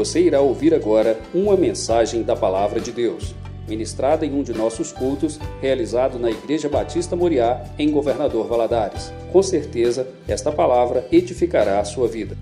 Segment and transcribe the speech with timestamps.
[0.00, 3.34] Você irá ouvir agora uma mensagem da Palavra de Deus,
[3.68, 9.12] ministrada em um de nossos cultos, realizado na Igreja Batista Moriá, em Governador Valadares.
[9.30, 12.34] Com certeza, esta palavra edificará a sua vida.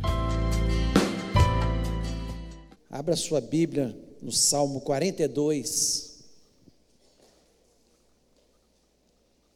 [2.89, 6.23] Abra sua Bíblia no Salmo 42.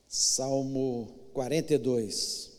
[0.09, 2.52] Salmo 42.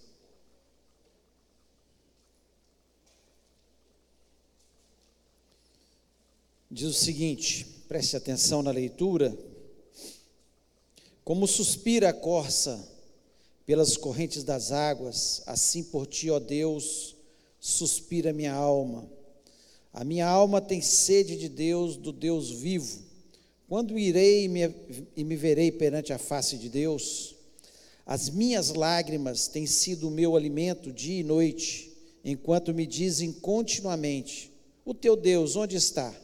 [6.74, 9.38] Diz o seguinte, preste atenção na leitura.
[11.24, 12.84] Como suspira a corça
[13.64, 17.16] pelas correntes das águas, assim por ti, ó Deus,
[17.60, 19.08] suspira minha alma.
[19.94, 23.04] A minha alma tem sede de Deus, do Deus vivo.
[23.70, 24.76] Quando irei e me,
[25.16, 27.36] e me verei perante a face de Deus?
[28.04, 34.52] As minhas lágrimas têm sido o meu alimento dia e noite, enquanto me dizem continuamente:
[34.84, 36.23] O teu Deus, onde está?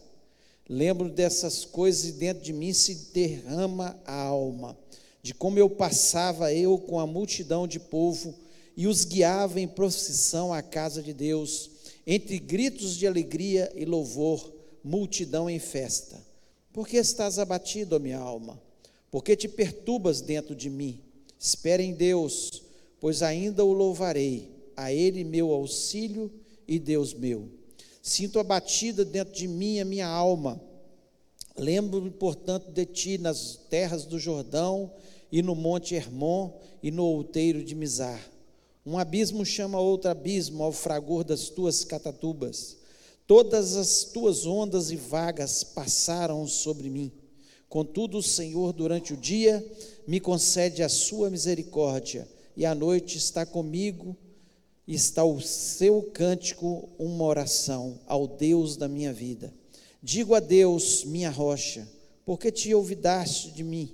[0.70, 4.78] Lembro dessas coisas e dentro de mim se derrama a alma,
[5.24, 8.36] de como eu passava eu com a multidão de povo
[8.78, 11.72] e os guiava em procissão à casa de Deus,
[12.06, 14.54] entre gritos de alegria e louvor,
[14.84, 16.24] multidão em festa.
[16.72, 18.62] Por que estás abatido, minha alma?
[19.10, 21.02] Por que te perturbas dentro de mim?
[21.40, 22.62] Espera em Deus,
[23.00, 26.32] pois ainda o louvarei, a Ele meu auxílio
[26.68, 27.59] e Deus meu.
[28.02, 30.62] Sinto abatida dentro de mim a minha alma.
[31.58, 34.92] Lembro-me, portanto, de ti nas terras do Jordão
[35.32, 38.20] e no monte Hermon e no outeiro de Mizar.
[38.86, 42.78] Um abismo chama outro abismo ao fragor das tuas catatubas.
[43.28, 47.12] Todas as tuas ondas e vagas passaram sobre mim.
[47.68, 49.64] Contudo, o Senhor, durante o dia,
[50.08, 54.18] me concede a sua misericórdia, e à noite está comigo
[54.96, 59.54] está o seu cântico uma oração ao Deus da minha vida.
[60.02, 61.88] Digo a Deus, minha rocha,
[62.26, 63.94] porque te olvidaste de mim?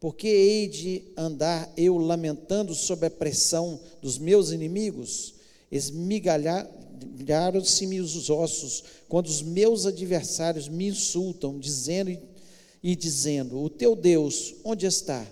[0.00, 5.34] Porque hei de andar eu lamentando sob a pressão dos meus inimigos?
[5.70, 12.18] Esmigalharam-se-me os ossos, quando os meus adversários me insultam, dizendo e,
[12.82, 15.24] e dizendo: O teu Deus, onde está?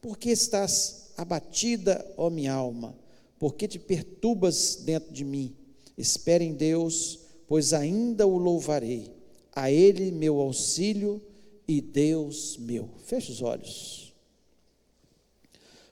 [0.00, 3.01] Por que estás abatida, ó minha alma?
[3.42, 5.52] Por que te perturbas dentro de mim?
[5.98, 9.10] Espere em Deus, pois ainda o louvarei.
[9.52, 11.20] A Ele meu auxílio
[11.66, 12.88] e Deus meu.
[13.04, 14.14] Feche os olhos.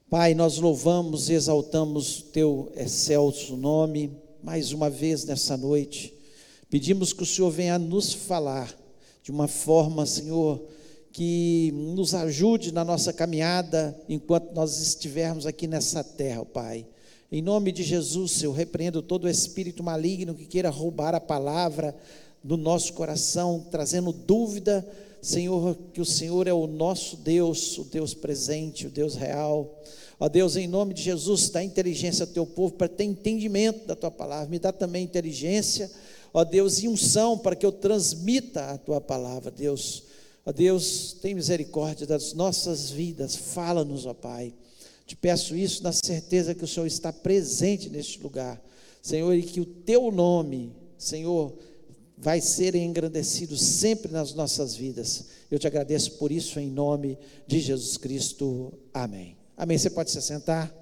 [0.09, 6.15] Pai, nós louvamos e exaltamos teu excelso nome mais uma vez nessa noite.
[6.71, 8.73] Pedimos que o Senhor venha nos falar
[9.25, 10.63] de uma forma, Senhor,
[11.13, 16.87] que nos ajude na nossa caminhada enquanto nós estivermos aqui nessa terra, Pai.
[17.33, 21.95] Em nome de Jesus, eu repreendo todo o espírito maligno que queira roubar a palavra
[22.43, 24.85] do nosso coração, trazendo dúvida,
[25.23, 29.81] Senhor, que o Senhor é o nosso Deus, o Deus presente, o Deus real.
[30.19, 33.95] Ó Deus, em nome de Jesus, dá inteligência ao teu povo para ter entendimento da
[33.95, 34.51] tua palavra.
[34.51, 35.89] Me dá também inteligência,
[36.35, 40.03] ó Deus, e unção para que eu transmita a tua palavra, Deus.
[40.45, 43.37] Ó Deus, tem misericórdia das nossas vidas.
[43.37, 44.53] Fala-nos, ó Pai.
[45.11, 48.63] Te peço isso na certeza que o Senhor está presente neste lugar,
[49.03, 51.59] Senhor, e que o teu nome, Senhor,
[52.17, 55.27] vai ser engrandecido sempre nas nossas vidas.
[55.51, 58.73] Eu te agradeço por isso em nome de Jesus Cristo.
[58.95, 59.37] Amém.
[59.57, 59.77] Amém.
[59.77, 60.73] Você pode se sentar.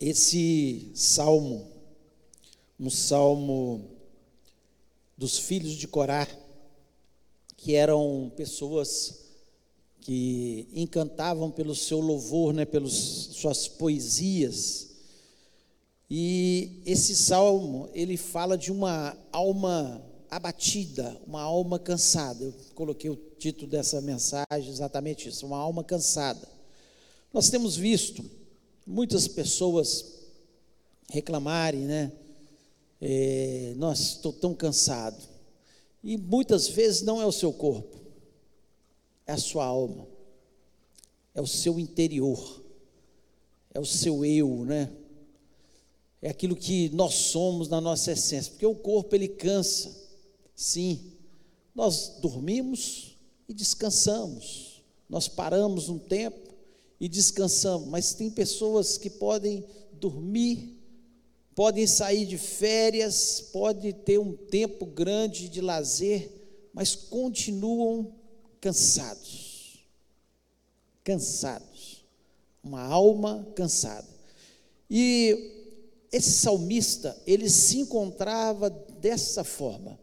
[0.00, 1.70] Esse salmo,
[2.80, 3.91] um salmo
[5.22, 6.26] dos filhos de Corá,
[7.56, 9.20] que eram pessoas
[10.00, 14.88] que encantavam pelo seu louvor, né, pelas suas poesias.
[16.10, 22.42] E esse salmo, ele fala de uma alma abatida, uma alma cansada.
[22.44, 26.48] Eu coloquei o título dessa mensagem exatamente isso, uma alma cansada.
[27.32, 28.28] Nós temos visto
[28.84, 30.04] muitas pessoas
[31.08, 32.10] reclamarem, né,
[33.04, 35.20] é, nossa, estou tão cansado.
[36.04, 37.98] E muitas vezes não é o seu corpo,
[39.26, 40.06] é a sua alma,
[41.34, 42.62] é o seu interior,
[43.74, 44.92] é o seu eu, né?
[46.20, 49.92] É aquilo que nós somos na nossa essência, porque o corpo ele cansa,
[50.54, 51.12] sim.
[51.74, 53.16] Nós dormimos
[53.48, 56.54] e descansamos, nós paramos um tempo
[57.00, 59.64] e descansamos, mas tem pessoas que podem
[59.94, 60.81] dormir
[61.54, 66.30] podem sair de férias, pode ter um tempo grande de lazer,
[66.72, 68.14] mas continuam
[68.60, 69.86] cansados.
[71.04, 72.04] Cansados.
[72.62, 74.06] uma alma cansada.
[74.88, 75.66] E
[76.12, 79.98] esse salmista, ele se encontrava dessa forma.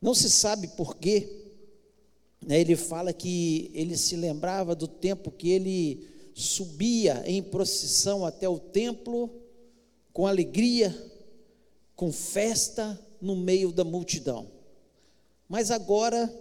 [0.00, 1.28] Não se sabe por quê.
[2.46, 8.48] Né, ele fala que ele se lembrava do tempo que ele subia em procissão até
[8.48, 9.45] o templo
[10.16, 10.96] com alegria,
[11.94, 14.50] com festa no meio da multidão.
[15.46, 16.34] Mas agora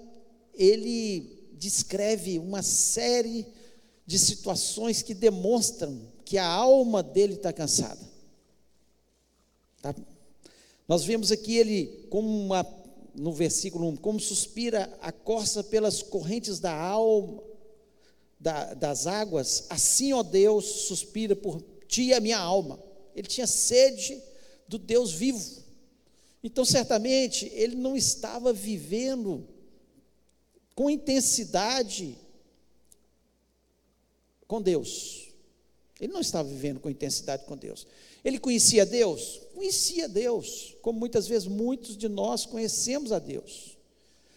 [0.54, 3.46] ele descreve uma série
[4.06, 8.00] de situações que demonstram que a alma dele está cansada.
[9.82, 9.94] Tá?
[10.88, 12.66] Nós vemos aqui ele como uma,
[13.14, 17.44] no versículo 1, como suspira a corça pelas correntes da alma,
[18.40, 22.85] da, das águas, assim, ó Deus, suspira por ti a minha alma.
[23.16, 24.22] Ele tinha sede
[24.68, 25.64] do Deus vivo.
[26.44, 29.48] Então, certamente, ele não estava vivendo
[30.76, 32.18] com intensidade
[34.48, 35.30] com Deus.
[36.00, 37.88] Ele não estava vivendo com intensidade com Deus.
[38.24, 39.42] Ele conhecia Deus?
[39.54, 43.78] Conhecia Deus, como muitas vezes muitos de nós conhecemos a Deus.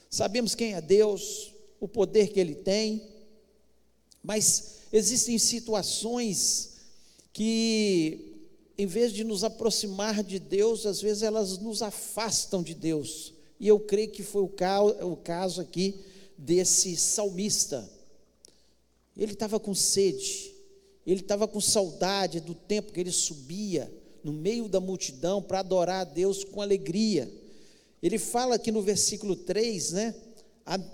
[0.09, 3.07] Sabemos quem é Deus, o poder que Ele tem,
[4.23, 6.77] mas existem situações
[7.33, 8.28] que,
[8.79, 13.35] em vez de nos aproximar de Deus, às vezes elas nos afastam de Deus.
[13.59, 15.97] E eu creio que foi o caso, aqui
[16.39, 17.91] desse salmista.
[19.17, 20.55] Ele estava com sede,
[21.05, 23.93] ele estava com saudade do tempo que ele subia
[24.23, 27.29] no meio da multidão para adorar a Deus com alegria.
[28.01, 30.15] Ele fala aqui no versículo 3, né?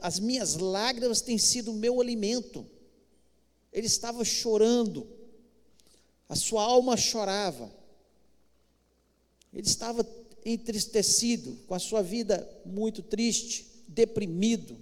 [0.01, 2.65] As minhas lágrimas têm sido o meu alimento.
[3.71, 5.07] Ele estava chorando,
[6.29, 7.71] a sua alma chorava,
[9.53, 10.07] ele estava
[10.45, 14.77] entristecido, com a sua vida muito triste, deprimido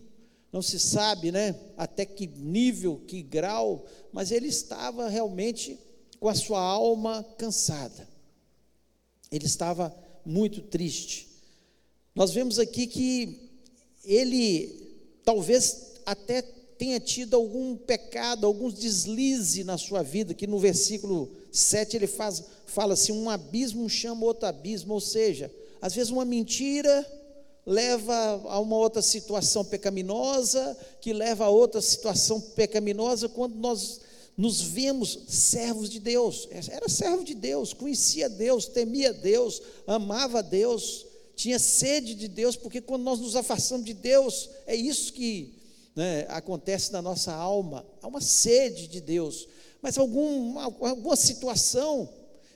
[0.53, 5.79] não se sabe, né, até que nível, que grau, mas ele estava realmente
[6.21, 8.07] com a sua alma cansada.
[9.31, 9.97] Ele estava
[10.27, 11.27] muito triste.
[12.15, 13.51] Nós vemos aqui que
[14.05, 14.93] ele
[15.25, 16.43] talvez até
[16.79, 22.43] tenha tido algum pecado, alguns deslize na sua vida, que no versículo 7 ele faz,
[22.67, 27.07] fala assim: um abismo chama outro abismo, ou seja, às vezes uma mentira
[27.65, 28.15] leva
[28.49, 34.01] a uma outra situação pecaminosa, que leva a outra situação pecaminosa, quando nós
[34.37, 36.49] nos vemos servos de Deus.
[36.51, 42.81] Era servo de Deus, conhecia Deus, temia Deus, amava Deus, tinha sede de Deus, porque
[42.81, 45.62] quando nós nos afastamos de Deus, é isso que
[45.95, 49.49] né, acontece na nossa alma, há uma sede de Deus.
[49.81, 52.09] Mas algum, alguma situação,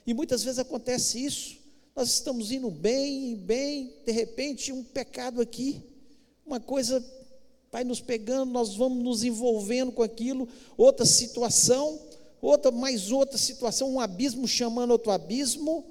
[0.05, 1.57] e muitas vezes acontece isso,
[1.95, 5.83] nós estamos indo bem, bem, de repente um pecado aqui,
[6.45, 7.03] uma coisa
[7.71, 10.47] vai nos pegando, nós vamos nos envolvendo com aquilo,
[10.77, 11.99] outra situação,
[12.41, 15.85] outra, mais outra situação, um abismo chamando outro abismo,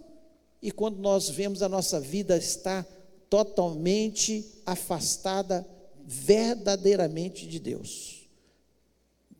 [0.62, 2.84] e quando nós vemos a nossa vida está
[3.28, 5.66] totalmente afastada
[6.06, 8.28] verdadeiramente de Deus.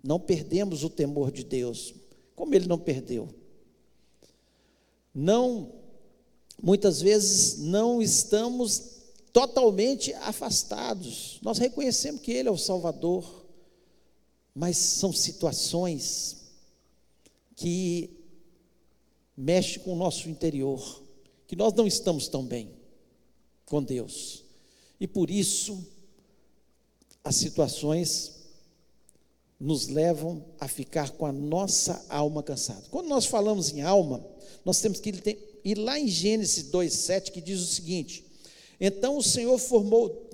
[0.02, 1.94] Não perdemos o temor de Deus,
[2.34, 3.28] como ele não perdeu.
[5.14, 5.72] Não
[6.62, 8.96] muitas vezes não estamos
[9.32, 11.38] totalmente afastados.
[11.42, 13.44] Nós reconhecemos que Ele é o Salvador,
[14.54, 16.38] mas são situações
[17.55, 18.10] que
[19.36, 21.02] mexem com o nosso interior,
[21.46, 22.70] que nós não estamos tão bem
[23.67, 24.44] com Deus.
[24.98, 25.86] E por isso,
[27.26, 28.36] as situações
[29.58, 32.84] nos levam a ficar com a nossa alma cansada.
[32.88, 34.24] Quando nós falamos em alma,
[34.64, 35.12] nós temos que
[35.64, 38.24] e lá em Gênesis 2:7 que diz o seguinte:
[38.80, 40.30] Então o Senhor formou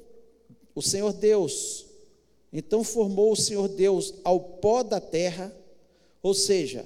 [0.74, 1.86] o Senhor Deus,
[2.52, 5.50] então formou o Senhor Deus ao pó da terra,
[6.22, 6.84] ou seja,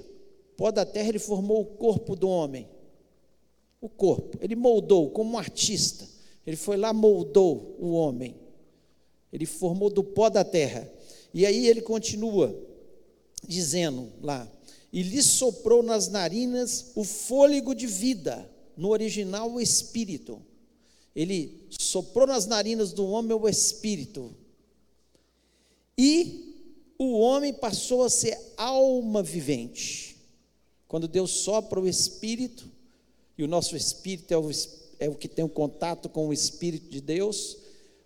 [0.56, 2.68] pó da terra ele formou o corpo do homem.
[3.80, 6.08] O corpo, ele moldou como um artista.
[6.46, 8.45] Ele foi lá moldou o homem.
[9.32, 10.90] Ele formou do pó da terra.
[11.32, 12.54] E aí ele continua
[13.46, 14.50] dizendo lá:
[14.92, 20.40] e lhe soprou nas narinas o fôlego de vida, no original o espírito.
[21.14, 24.34] Ele soprou nas narinas do homem o espírito.
[25.98, 26.54] E
[26.98, 30.16] o homem passou a ser alma vivente.
[30.88, 32.70] Quando Deus sopra o espírito,
[33.36, 34.50] e o nosso espírito é o,
[34.98, 37.58] é o que tem o contato com o espírito de Deus,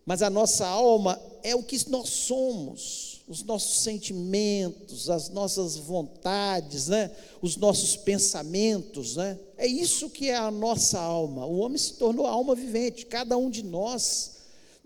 [0.05, 6.89] mas a nossa alma é o que nós somos os nossos sentimentos, as nossas vontades,
[6.89, 7.13] né?
[7.41, 9.15] os nossos pensamentos.
[9.15, 9.39] Né?
[9.57, 11.47] É isso que é a nossa alma.
[11.47, 14.33] O homem se tornou alma vivente, cada um de nós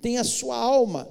[0.02, 1.09] tem a sua alma,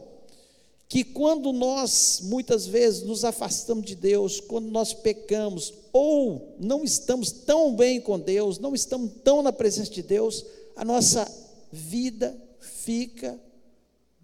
[0.88, 7.31] que quando nós muitas vezes nos afastamos de Deus, quando nós pecamos ou não estamos
[7.31, 10.45] tão bem com Deus, não estamos tão na presença de Deus,
[10.75, 11.27] a nossa
[11.72, 13.39] vida fica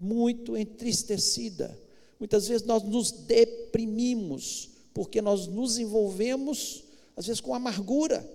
[0.00, 1.78] muito entristecida.
[2.18, 6.84] Muitas vezes nós nos deprimimos, porque nós nos envolvemos,
[7.16, 8.28] às vezes, com amargura.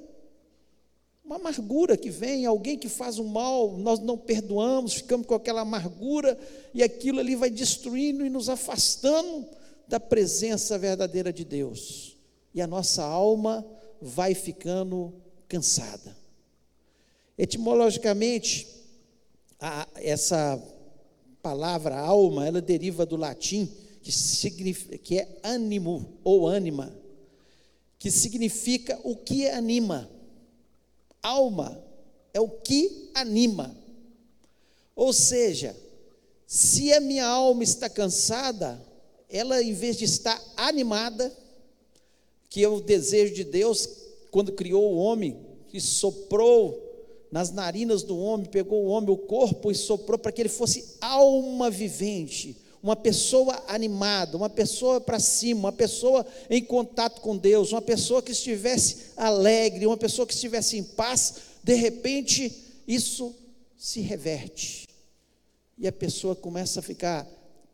[1.24, 5.62] Uma amargura que vem, alguém que faz um mal, nós não perdoamos, ficamos com aquela
[5.62, 6.38] amargura,
[6.74, 9.46] e aquilo ali vai destruindo e nos afastando
[9.88, 12.16] da presença verdadeira de Deus.
[12.54, 13.66] E a nossa alma
[14.00, 15.14] vai ficando
[15.48, 16.16] cansada.
[17.38, 18.68] Etimologicamente,
[19.60, 20.62] a, essa
[21.46, 23.72] palavra alma, ela deriva do latim,
[24.02, 26.92] que, significa, que é ânimo ou ânima,
[28.00, 30.10] que significa o que anima.
[31.22, 31.80] Alma
[32.34, 33.78] é o que anima.
[34.96, 35.78] Ou seja,
[36.48, 38.84] se a minha alma está cansada,
[39.30, 41.32] ela em vez de estar animada,
[42.50, 43.88] que é o desejo de Deus,
[44.32, 46.85] quando criou o homem, que soprou
[47.36, 50.96] nas narinas do homem, pegou o homem, o corpo e soprou para que ele fosse
[51.02, 57.74] alma vivente, uma pessoa animada, uma pessoa para cima, uma pessoa em contato com Deus,
[57.74, 62.56] uma pessoa que estivesse alegre, uma pessoa que estivesse em paz, de repente
[62.88, 63.36] isso
[63.78, 64.88] se reverte.
[65.78, 67.28] E a pessoa começa a ficar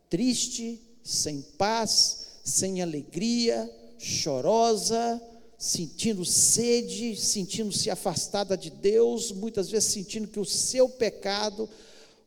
[0.10, 5.22] triste, sem paz, sem alegria, chorosa,
[5.62, 11.70] sentindo sede, sentindo-se afastada de Deus, muitas vezes sentindo que o seu pecado,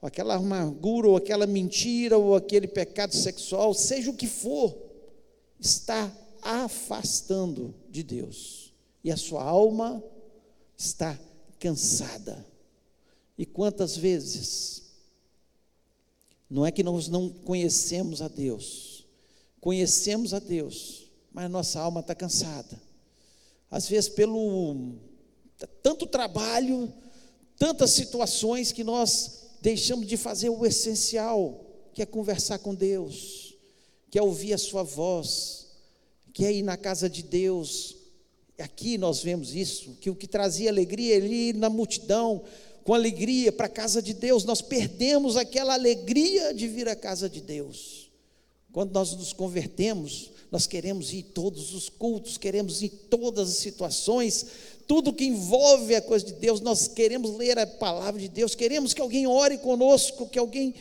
[0.01, 4.73] ou aquela amargura, ou aquela mentira, ou aquele pecado sexual, seja o que for,
[5.59, 8.73] está afastando de Deus.
[9.03, 10.01] E a sua alma
[10.79, 11.19] está
[11.59, 12.47] cansada.
[13.37, 14.85] E quantas vezes
[16.49, 19.05] não é que nós não conhecemos a Deus,
[19.61, 22.94] conhecemos a Deus, mas nossa alma está cansada
[23.75, 24.95] às vezes pelo
[25.83, 26.95] tanto trabalho,
[27.59, 31.61] tantas situações que nós deixamos de fazer o essencial,
[31.93, 33.59] que é conversar com Deus,
[34.13, 35.67] que é ouvir a sua voz,
[36.33, 37.97] que é ir na casa de Deus.
[38.61, 42.45] Aqui nós vemos isso, que o que trazia alegria ele ir na multidão,
[42.85, 47.29] com alegria para a casa de Deus, nós perdemos aquela alegria de vir à casa
[47.29, 48.04] de Deus.
[48.75, 53.49] Quando nós nos convertemos, nós queremos ir em todos os cultos, queremos ir em todas
[53.49, 54.47] as situações,
[54.85, 58.93] tudo que envolve a coisa de Deus, nós queremos ler a palavra de Deus, queremos
[58.93, 60.75] que alguém ore conosco, que alguém.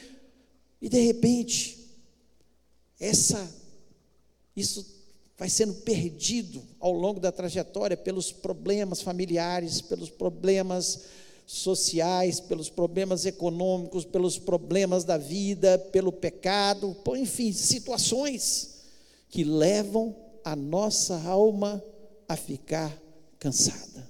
[0.81, 1.87] E de repente,
[2.99, 3.47] essa,
[4.55, 4.83] isso
[5.37, 11.01] vai sendo perdido ao longo da trajetória pelos problemas familiares, pelos problemas
[11.45, 18.83] sociais, pelos problemas econômicos, pelos problemas da vida, pelo pecado, enfim, situações
[19.29, 21.83] que levam a nossa alma
[22.27, 22.95] a ficar
[23.39, 24.09] cansada.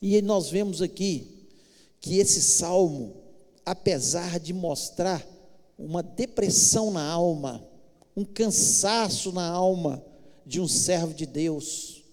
[0.00, 1.48] E nós vemos aqui
[2.00, 3.16] que esse salmo,
[3.64, 5.26] apesar de mostrar
[5.78, 7.66] uma depressão na alma,
[8.16, 10.04] um cansaço na alma
[10.46, 12.04] de um servo de Deus,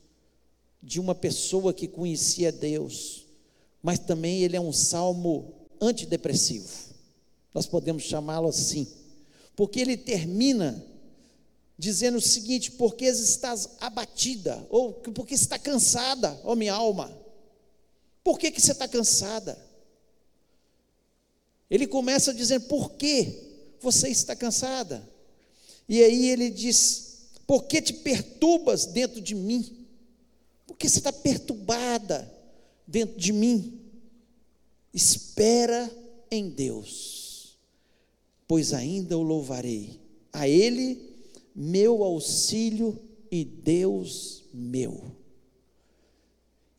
[0.81, 3.26] de uma pessoa que conhecia Deus,
[3.87, 6.67] mas também ele é um salmo antidepressivo.
[7.53, 8.85] Nós podemos chamá-lo assim,
[9.55, 10.85] porque ele termina
[11.79, 17.17] dizendo o seguinte: porque estás abatida, ou porque está cansada, ó minha alma.
[18.25, 19.57] Por que, que você está cansada?
[21.69, 25.01] Ele começa dizendo: por que você está cansada?
[25.87, 29.87] E aí ele diz: por que te perturbas dentro de mim?
[30.65, 32.35] Por que você está perturbada
[32.87, 33.81] dentro de mim?
[34.93, 35.91] Espera
[36.31, 37.57] em Deus,
[38.47, 39.99] pois ainda o louvarei.
[40.31, 41.07] A Ele
[41.53, 42.99] meu auxílio
[43.31, 45.15] e Deus meu.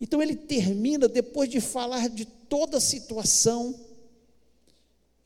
[0.01, 3.79] Então ele termina, depois de falar de toda a situação,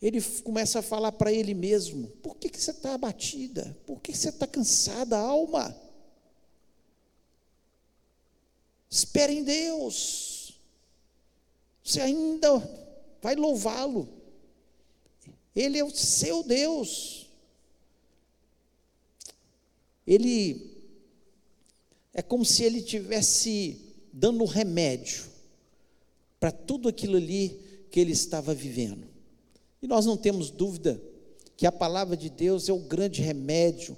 [0.01, 3.77] ele começa a falar para ele mesmo: por que, que você está abatida?
[3.87, 5.77] Por que você está cansada, alma?
[8.89, 10.32] Espere em Deus,
[11.83, 12.49] você ainda
[13.21, 14.09] vai louvá-lo,
[15.55, 17.23] Ele é o seu Deus
[20.07, 20.71] ele
[22.13, 25.25] é como se ele tivesse dando remédio
[26.39, 29.07] para tudo aquilo ali que ele estava vivendo.
[29.81, 31.01] E nós não temos dúvida
[31.57, 33.97] que a palavra de Deus é o grande remédio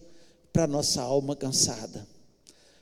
[0.52, 2.06] para a nossa alma cansada.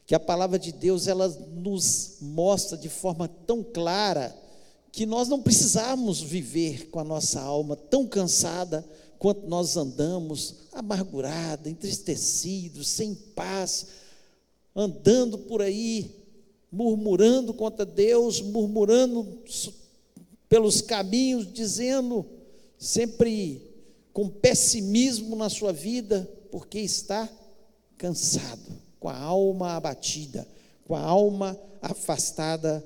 [0.04, 4.36] Que a palavra de Deus ela nos mostra de forma tão clara
[4.92, 8.86] que nós não precisamos viver com a nossa alma tão cansada
[9.18, 13.86] quanto nós andamos amargurados, entristecidos, sem paz,
[14.76, 16.14] andando por aí,
[16.70, 19.42] murmurando contra Deus, murmurando
[20.46, 22.26] pelos caminhos, dizendo
[22.76, 23.62] sempre
[24.12, 27.30] com pessimismo na sua vida, porque está
[27.96, 30.46] cansado, com a alma abatida,
[30.84, 32.84] com a alma afastada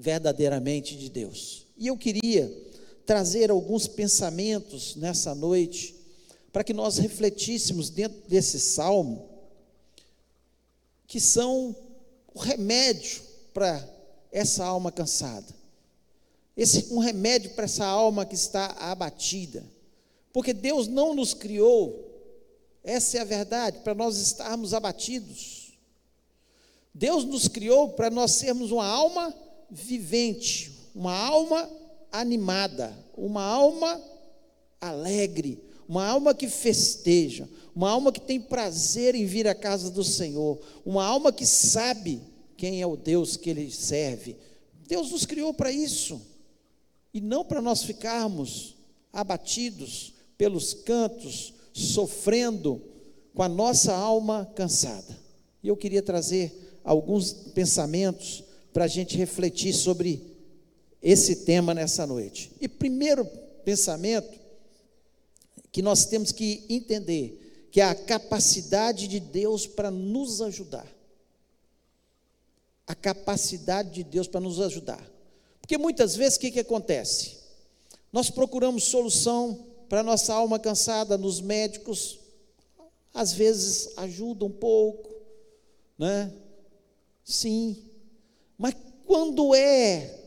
[0.00, 1.66] verdadeiramente de Deus.
[1.76, 2.50] E eu queria
[3.04, 5.94] trazer alguns pensamentos nessa noite,
[6.52, 9.28] para que nós refletíssemos dentro desse salmo,
[11.06, 11.76] que são
[12.34, 13.86] o remédio para
[14.32, 15.54] essa alma cansada.
[16.56, 19.64] Esse um remédio para essa alma que está abatida.
[20.32, 22.06] Porque Deus não nos criou,
[22.82, 25.72] essa é a verdade, para nós estarmos abatidos.
[26.94, 29.34] Deus nos criou para nós sermos uma alma
[29.70, 31.68] vivente, uma alma
[32.10, 34.00] animada, uma alma
[34.80, 40.02] alegre, uma alma que festeja, uma alma que tem prazer em vir à casa do
[40.02, 42.20] Senhor, uma alma que sabe
[42.56, 44.36] quem é o Deus que ele serve.
[44.86, 46.20] Deus nos criou para isso,
[47.12, 48.76] e não para nós ficarmos
[49.12, 52.82] abatidos pelos cantos, sofrendo
[53.34, 55.18] com a nossa alma cansada.
[55.62, 60.36] E eu queria trazer alguns pensamentos para a gente refletir sobre
[61.02, 62.52] esse tema nessa noite.
[62.60, 63.24] E primeiro
[63.64, 64.38] pensamento
[65.72, 70.86] que nós temos que entender que é a capacidade de Deus para nos ajudar.
[72.86, 75.08] A capacidade de Deus para nos ajudar.
[75.60, 77.38] Porque muitas vezes o que, que acontece?
[78.12, 82.18] Nós procuramos solução para nossa alma cansada nos médicos,
[83.14, 85.10] às vezes ajuda um pouco,
[85.98, 86.32] né?
[87.24, 87.89] Sim,
[88.60, 88.74] mas
[89.06, 90.20] quando é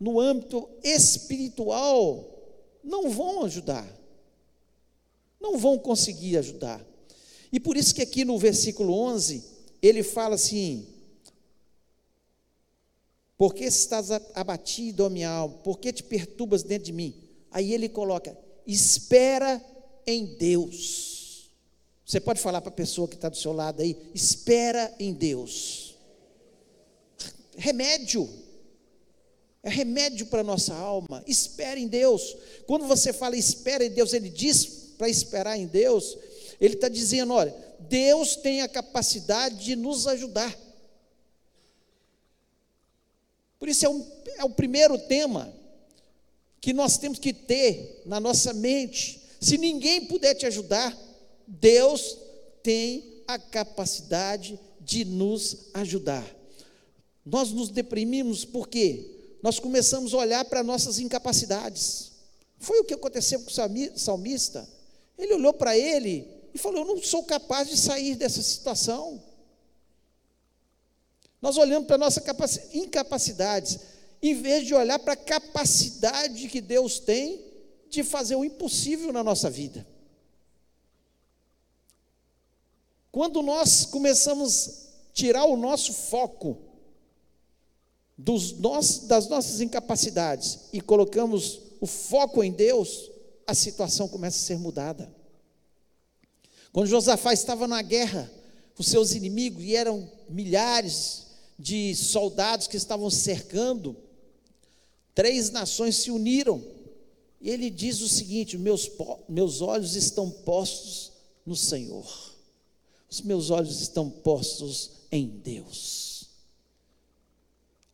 [0.00, 2.26] no âmbito espiritual,
[2.82, 3.86] não vão ajudar.
[5.38, 6.82] Não vão conseguir ajudar.
[7.52, 9.44] E por isso que aqui no versículo 11,
[9.82, 10.86] ele fala assim:
[13.36, 15.58] Por que estás abatido, ó minha alma?
[15.58, 17.14] Por que te perturbas dentro de mim?
[17.50, 18.34] Aí ele coloca:
[18.66, 19.62] Espera
[20.06, 21.50] em Deus.
[22.06, 25.85] Você pode falar para a pessoa que está do seu lado aí: Espera em Deus.
[27.56, 28.28] Remédio
[29.66, 31.24] é remédio para a nossa alma.
[31.26, 32.36] Espere em Deus.
[32.68, 34.64] Quando você fala espera em Deus, ele diz
[34.96, 36.16] para esperar em Deus,
[36.60, 40.56] ele está dizendo: olha, Deus tem a capacidade de nos ajudar.
[43.58, 45.52] Por isso é, um, é o primeiro tema
[46.60, 49.20] que nós temos que ter na nossa mente.
[49.40, 50.96] Se ninguém puder te ajudar,
[51.44, 52.16] Deus
[52.62, 56.24] tem a capacidade de nos ajudar.
[57.26, 59.16] Nós nos deprimimos por quê?
[59.46, 62.10] nós começamos a olhar para nossas incapacidades.
[62.58, 64.68] Foi o que aconteceu com o salmista.
[65.16, 69.22] Ele olhou para ele e falou: Eu não sou capaz de sair dessa situação.
[71.40, 73.78] Nós olhamos para nossas incapacidades,
[74.20, 77.44] em vez de olhar para a capacidade que Deus tem
[77.88, 79.86] de fazer o impossível na nossa vida.
[83.12, 86.65] Quando nós começamos a tirar o nosso foco
[88.16, 93.10] das nossas incapacidades e colocamos o foco em Deus,
[93.46, 95.14] a situação começa a ser mudada.
[96.72, 98.30] Quando Josafá estava na guerra
[98.74, 101.26] com seus inimigos, e eram milhares
[101.58, 103.96] de soldados que estavam cercando,
[105.14, 106.62] três nações se uniram,
[107.40, 108.90] e ele diz o seguinte: meus,
[109.28, 111.12] meus olhos estão postos
[111.44, 112.06] no Senhor,
[113.10, 116.05] os meus olhos estão postos em Deus.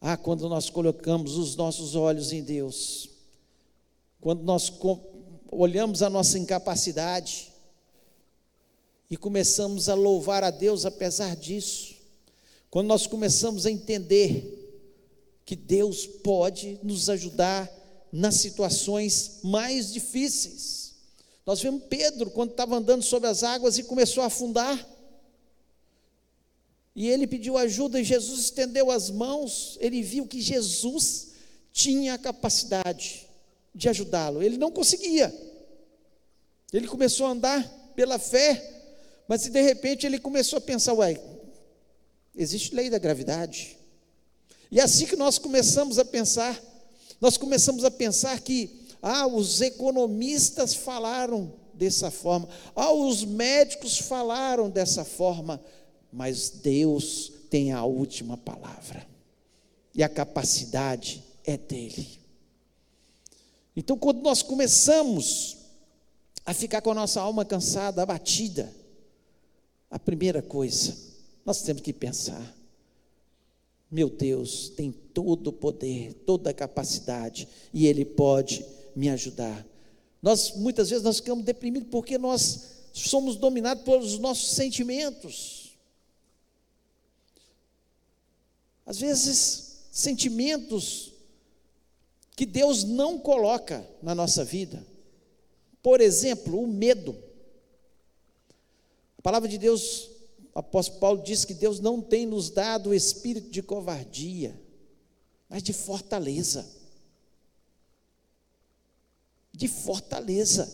[0.04, 3.08] Ah, quando nós colocamos os nossos olhos em Deus,
[4.20, 4.72] quando nós
[5.48, 7.52] olhamos a nossa incapacidade
[9.08, 11.94] e começamos a louvar a Deus apesar disso,
[12.68, 14.58] quando nós começamos a entender
[15.44, 17.70] que Deus pode nos ajudar
[18.10, 20.96] nas situações mais difíceis.
[21.46, 24.84] Nós vemos Pedro quando estava andando sobre as águas e começou a afundar.
[26.94, 29.78] E ele pediu ajuda e Jesus estendeu as mãos.
[29.80, 31.32] Ele viu que Jesus
[31.72, 33.26] tinha a capacidade
[33.74, 34.42] de ajudá-lo.
[34.42, 35.34] Ele não conseguia.
[36.72, 38.82] Ele começou a andar pela fé,
[39.26, 41.20] mas de repente ele começou a pensar: uai,
[42.34, 43.76] existe lei da gravidade.
[44.70, 46.58] E é assim que nós começamos a pensar,
[47.20, 54.70] nós começamos a pensar que, ah, os economistas falaram dessa forma, ah, os médicos falaram
[54.70, 55.62] dessa forma,
[56.12, 59.06] mas Deus tem a última palavra,
[59.94, 62.20] e a capacidade é dele.
[63.76, 65.56] Então, quando nós começamos
[66.44, 68.72] a ficar com a nossa alma cansada, abatida,
[69.90, 70.96] a primeira coisa,
[71.44, 72.54] nós temos que pensar:
[73.90, 79.66] meu Deus tem todo o poder, toda a capacidade, e Ele pode me ajudar.
[80.22, 85.61] Nós muitas vezes nós ficamos deprimidos porque nós somos dominados pelos nossos sentimentos.
[88.92, 91.14] Às vezes, sentimentos
[92.36, 94.86] que Deus não coloca na nossa vida.
[95.82, 97.16] Por exemplo, o medo.
[99.16, 100.10] A palavra de Deus,
[100.54, 104.60] o apóstolo Paulo diz que Deus não tem nos dado o espírito de covardia,
[105.48, 106.68] mas de fortaleza.
[109.54, 110.70] De fortaleza.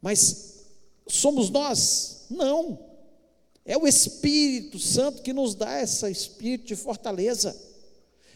[0.00, 0.64] Mas
[1.06, 2.24] somos nós?
[2.30, 2.85] Não.
[3.66, 7.54] É o Espírito Santo que nos dá esse espírito de fortaleza.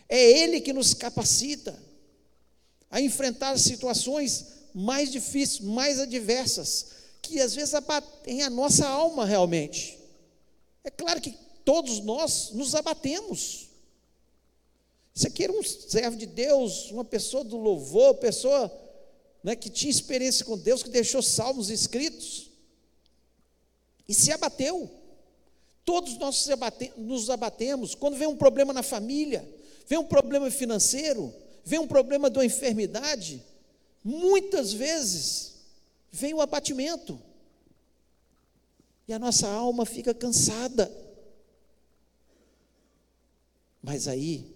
[0.09, 1.81] É Ele que nos capacita
[2.91, 6.87] a enfrentar situações mais difíceis, mais adversas,
[7.23, 9.99] que às vezes abatem a nossa alma realmente.
[10.83, 13.69] É claro que todos nós nos abatemos.
[15.25, 18.73] Aqui era um servo de Deus, uma pessoa do louvor, pessoa
[19.45, 22.51] né, que tinha experiência com Deus, que deixou salmos escritos
[24.09, 25.00] e se abateu.
[25.85, 26.47] Todos nós
[26.97, 29.49] nos abatemos quando vem um problema na família,
[29.87, 31.33] vem um problema financeiro,
[31.65, 33.43] vem um problema de uma enfermidade,
[34.05, 35.55] muitas vezes
[36.11, 37.21] vem o abatimento.
[39.09, 40.91] E a nossa alma fica cansada.
[43.83, 44.55] Mas aí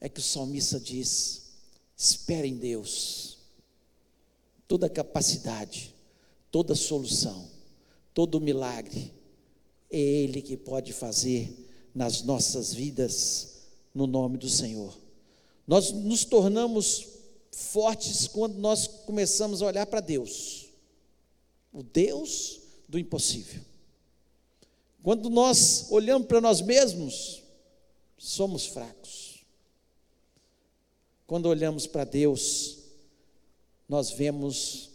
[0.00, 1.52] é que o salmista diz:
[1.96, 3.38] espere em Deus,
[4.66, 5.94] toda capacidade,
[6.50, 7.50] toda solução,
[8.14, 9.12] todo milagre,
[9.90, 14.96] é Ele que pode fazer nas nossas vidas, no nome do Senhor.
[15.66, 17.06] Nós nos tornamos
[17.52, 20.66] fortes quando nós começamos a olhar para Deus,
[21.72, 23.62] o Deus do impossível.
[25.02, 27.42] Quando nós olhamos para nós mesmos,
[28.18, 29.44] somos fracos.
[31.26, 32.78] Quando olhamos para Deus,
[33.88, 34.90] nós vemos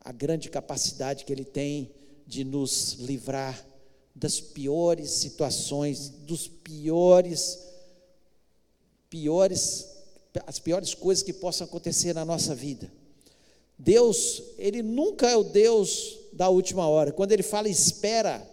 [0.00, 1.90] a grande capacidade que Ele tem
[2.26, 3.64] de nos livrar
[4.14, 7.64] das piores situações, dos piores
[9.14, 9.86] piores,
[10.44, 12.90] as piores coisas que possam acontecer na nossa vida.
[13.78, 17.12] Deus, Ele nunca é o Deus da última hora.
[17.12, 18.44] Quando Ele fala espera,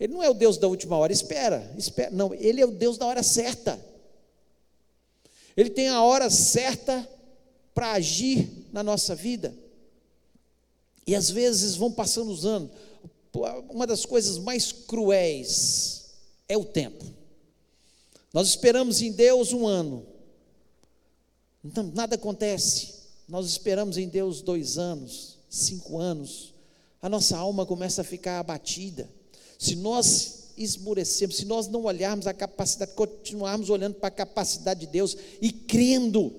[0.00, 2.10] Ele não é o Deus da última hora, espera, espera.
[2.10, 3.78] Não, Ele é o Deus da hora certa.
[5.56, 7.08] Ele tem a hora certa
[7.72, 9.54] para agir na nossa vida.
[11.06, 12.70] E às vezes vão passando os anos.
[13.70, 16.10] Uma das coisas mais cruéis
[16.48, 17.04] é o tempo.
[18.32, 20.06] Nós esperamos em Deus um ano,
[21.64, 22.92] então, nada acontece.
[23.26, 26.52] Nós esperamos em Deus dois anos, cinco anos,
[27.00, 29.08] a nossa alma começa a ficar abatida.
[29.58, 34.86] Se nós esmorecemos, se nós não olharmos a capacidade, continuarmos olhando para a capacidade de
[34.86, 36.32] Deus e crendo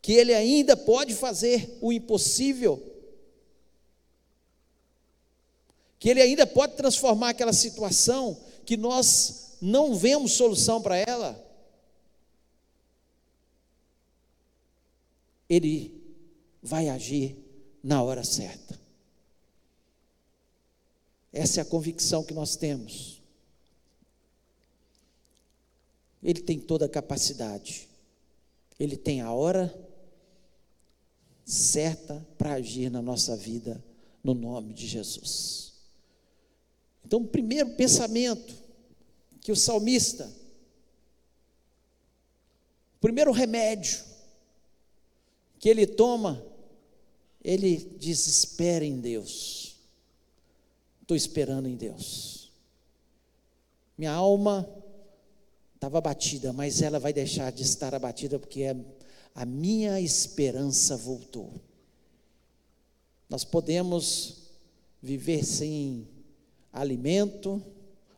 [0.00, 2.80] que Ele ainda pode fazer o impossível,
[6.04, 11.42] que Ele ainda pode transformar aquela situação que nós não vemos solução para ela,
[15.48, 15.98] Ele
[16.62, 17.34] vai agir
[17.82, 18.78] na hora certa.
[21.32, 23.22] Essa é a convicção que nós temos.
[26.22, 27.88] Ele tem toda a capacidade,
[28.78, 29.74] ele tem a hora
[31.46, 33.82] certa para agir na nossa vida,
[34.22, 35.63] no nome de Jesus.
[37.04, 38.54] Então, o primeiro pensamento
[39.40, 40.24] que o salmista,
[42.96, 44.02] o primeiro remédio
[45.58, 46.44] que ele toma,
[47.42, 49.76] ele diz: espera em Deus.
[51.02, 52.50] Estou esperando em Deus.
[53.96, 54.68] Minha alma
[55.74, 58.74] estava abatida, mas ela vai deixar de estar abatida porque é,
[59.34, 61.60] a minha esperança voltou.
[63.28, 64.38] Nós podemos
[65.02, 66.08] viver sem
[66.74, 67.62] alimento,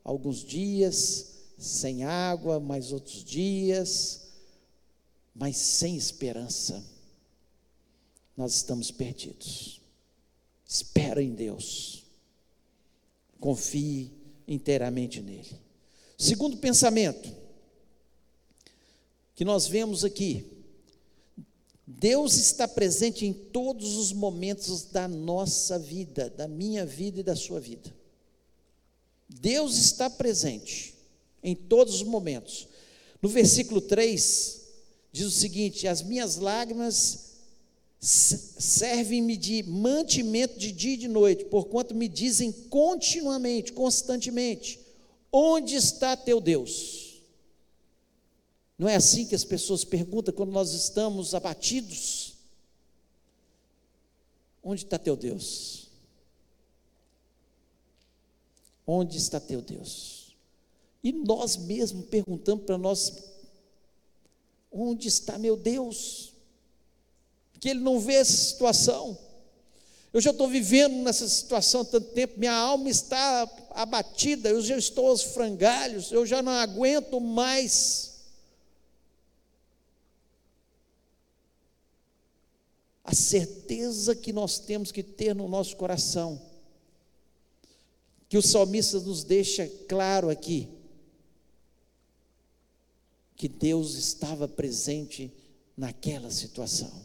[0.03, 4.23] alguns dias, sem água, mais outros dias,
[5.35, 6.83] mas sem esperança,
[8.37, 9.81] nós estamos perdidos.
[10.67, 12.03] Espera em Deus,
[13.39, 14.11] confie
[14.49, 15.61] inteiramente nele.
[16.19, 17.31] Segundo pensamento,
[19.35, 20.51] que nós vemos aqui,
[21.87, 27.37] Deus está presente em todos os momentos da nossa vida, da minha vida e da
[27.37, 27.95] sua vida.
[29.29, 30.95] Deus está presente
[31.43, 32.69] em todos os momentos.
[33.21, 34.61] No versículo 3
[35.13, 37.27] diz o seguinte: As minhas lágrimas
[38.01, 44.81] servem-me de mantimento de dia e de noite, porquanto me dizem continuamente, constantemente:
[45.33, 47.23] Onde está teu Deus?
[48.79, 52.35] Não é assim que as pessoas perguntam quando nós estamos abatidos?
[54.63, 55.86] Onde está teu Deus?
[58.87, 60.37] Onde está teu Deus?
[61.03, 63.13] E nós mesmos perguntamos para nós:
[64.71, 66.37] onde está meu Deus?
[67.67, 69.19] que ele não vê essa situação.
[70.13, 74.77] Eu já estou vivendo nessa situação há tanto tempo, minha alma está abatida, eu já
[74.79, 78.15] estou aos frangalhos, eu já não aguento mais.
[83.05, 86.41] A certeza que nós temos que ter no nosso coração,
[88.29, 90.69] que o salmista nos deixa claro aqui,
[93.37, 95.33] que Deus estava presente
[95.77, 97.05] naquela situação.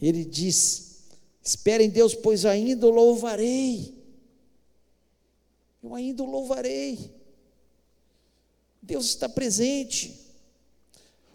[0.00, 1.04] Ele diz:
[1.42, 3.94] Espere em Deus, pois ainda o louvarei.
[5.82, 7.12] Eu ainda o louvarei.
[8.82, 10.18] Deus está presente.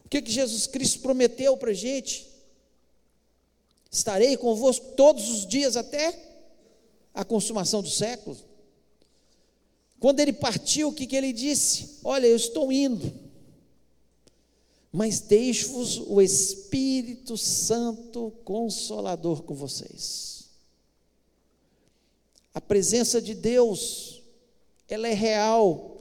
[0.06, 2.30] O que, que Jesus Cristo prometeu para a gente?
[3.90, 6.33] Estarei convosco todos os dias até
[7.14, 8.38] a consumação do século.
[10.00, 12.00] Quando ele partiu, o que, que ele disse?
[12.04, 13.24] Olha, eu estou indo
[14.94, 20.52] mas deixo-vos o Espírito Santo Consolador com vocês.
[22.54, 24.22] A presença de Deus,
[24.88, 25.98] ela é real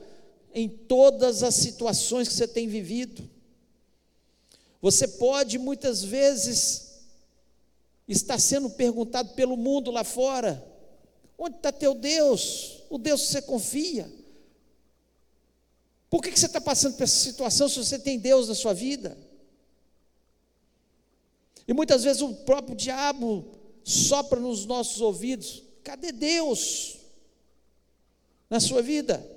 [0.53, 3.27] em todas as situações que você tem vivido.
[4.79, 6.99] Você pode muitas vezes
[8.07, 10.63] estar sendo perguntado pelo mundo lá fora:
[11.43, 12.83] onde está teu Deus?
[12.89, 14.11] O Deus que você confia.
[16.09, 18.73] Por que, que você está passando por essa situação se você tem Deus na sua
[18.73, 19.17] vida?
[21.67, 23.45] E muitas vezes o próprio diabo
[23.83, 26.99] sopra nos nossos ouvidos: cadê Deus
[28.49, 29.27] na sua vida?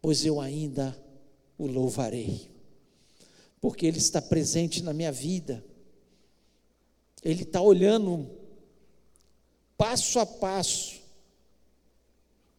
[0.00, 0.96] Pois eu ainda
[1.58, 2.50] o louvarei,
[3.60, 5.62] porque Ele está presente na minha vida,
[7.22, 8.30] Ele está olhando
[9.76, 11.00] passo a passo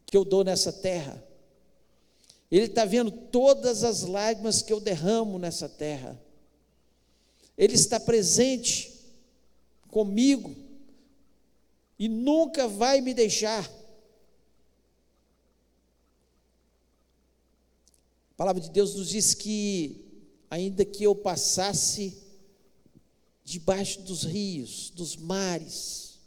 [0.06, 1.24] que eu dou nessa terra.
[2.52, 6.20] Ele está vendo todas as lágrimas que eu derramo nessa terra.
[7.58, 8.92] Ele está presente
[9.90, 10.56] comigo
[11.98, 13.64] e nunca vai me deixar.
[18.32, 20.04] A palavra de Deus nos diz que,
[20.50, 22.18] ainda que eu passasse
[23.44, 26.20] debaixo dos rios, dos mares,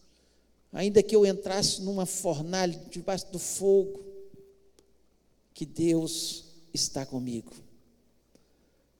[0.72, 4.04] ainda que eu entrasse numa fornalha debaixo do fogo,
[5.52, 7.52] que Deus está comigo.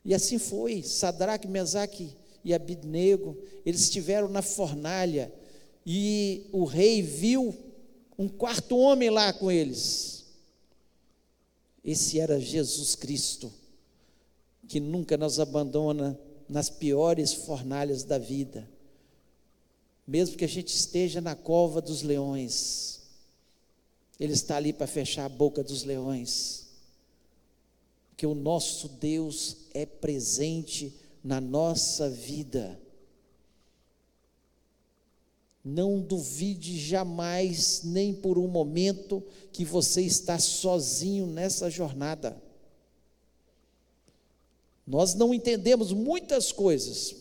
[0.05, 5.33] E assim foi, Sadraque, Mesaque e Abidnego, eles estiveram na fornalha,
[5.85, 7.55] e o rei viu
[8.18, 10.24] um quarto homem lá com eles.
[11.85, 13.53] Esse era Jesus Cristo,
[14.68, 18.68] que nunca nos abandona nas piores fornalhas da vida
[20.07, 23.00] mesmo que a gente esteja na cova dos leões,
[24.20, 26.68] Ele está ali para fechar a boca dos leões,
[28.16, 32.78] que o nosso Deus é presente na nossa vida.
[35.64, 42.40] Não duvide jamais, nem por um momento, que você está sozinho nessa jornada.
[44.87, 47.14] Nós não entendemos muitas coisas.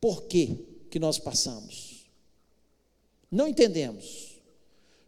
[0.00, 0.58] Por quê?
[0.94, 2.06] que nós passamos.
[3.28, 4.38] Não entendemos.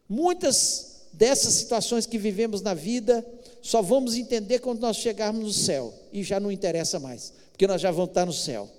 [0.09, 3.25] Muitas dessas situações que vivemos na vida
[3.61, 7.79] só vamos entender quando nós chegarmos no céu e já não interessa mais, porque nós
[7.79, 8.69] já vamos estar no céu.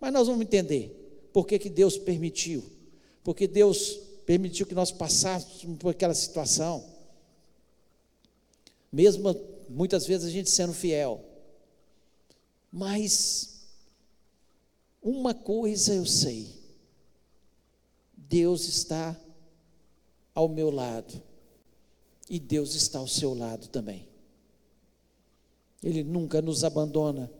[0.00, 2.64] Mas nós vamos entender por que, que Deus permitiu,
[3.22, 6.84] porque Deus permitiu que nós passássemos por aquela situação,
[8.90, 9.22] mesmo
[9.68, 11.24] muitas vezes a gente sendo fiel.
[12.76, 13.70] Mas
[15.00, 16.46] uma coisa eu sei:
[18.14, 19.18] Deus está
[20.34, 21.22] ao meu lado
[22.28, 24.06] e Deus está ao seu lado também.
[25.82, 27.32] Ele nunca nos abandona.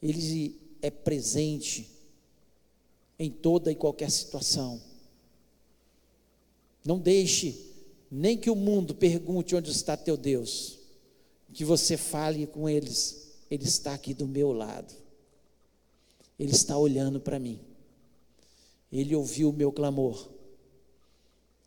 [0.00, 1.90] Ele é presente
[3.18, 4.80] em toda e qualquer situação.
[6.84, 7.74] Não deixe
[8.08, 10.85] nem que o mundo pergunte onde está teu Deus,
[11.56, 14.94] que você fale com eles, ele está aqui do meu lado.
[16.38, 17.58] Ele está olhando para mim.
[18.92, 20.30] Ele ouviu o meu clamor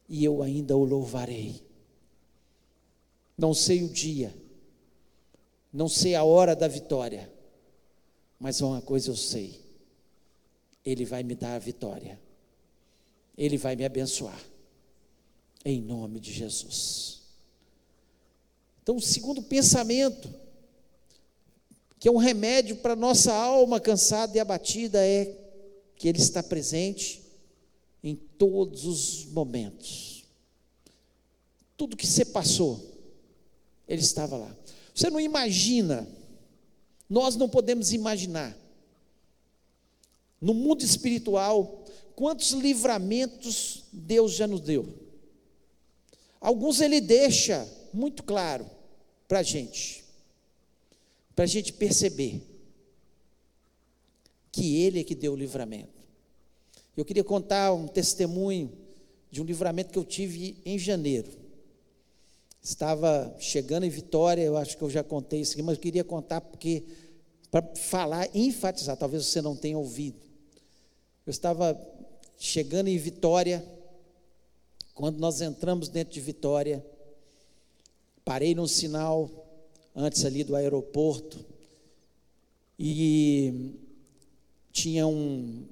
[0.08, 1.68] e eu ainda o louvarei.
[3.36, 4.32] não sei o dia,
[5.74, 7.28] não sei a hora da vitória,
[8.40, 9.60] mas uma coisa eu sei:
[10.86, 12.22] Ele vai me dar a vitória,
[13.36, 14.40] Ele vai me abençoar,
[15.66, 17.19] em nome de Jesus.
[18.90, 20.34] Então, o segundo pensamento,
[22.00, 25.32] que é um remédio para nossa alma cansada e abatida, é
[25.96, 27.22] que Ele está presente
[28.04, 30.26] em todos os momentos.
[31.78, 32.84] Tudo que você passou,
[33.88, 34.58] Ele estava lá.
[34.92, 36.08] Você não imagina,
[37.08, 38.58] nós não podemos imaginar,
[40.42, 44.92] no mundo espiritual, quantos livramentos Deus já nos deu.
[46.42, 48.79] Alguns Ele deixa muito claro
[49.30, 50.04] para a gente,
[51.36, 52.42] para a gente perceber
[54.52, 55.94] que Ele é que deu o livramento.
[56.98, 58.72] Eu queria contar um testemunho
[59.30, 61.30] de um livramento que eu tive em janeiro.
[62.60, 66.04] Estava chegando em Vitória, eu acho que eu já contei isso aqui, mas eu queria
[66.04, 66.84] contar porque,
[67.52, 70.20] para falar, enfatizar, talvez você não tenha ouvido.
[71.24, 71.80] Eu estava
[72.36, 73.64] chegando em Vitória,
[74.96, 76.84] quando nós entramos dentro de Vitória,
[78.30, 79.28] parei num sinal
[79.96, 81.44] antes ali do aeroporto
[82.78, 83.74] e
[84.72, 85.66] tinha um,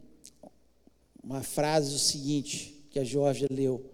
[1.24, 3.86] uma frase o seguinte que a Georgia leu: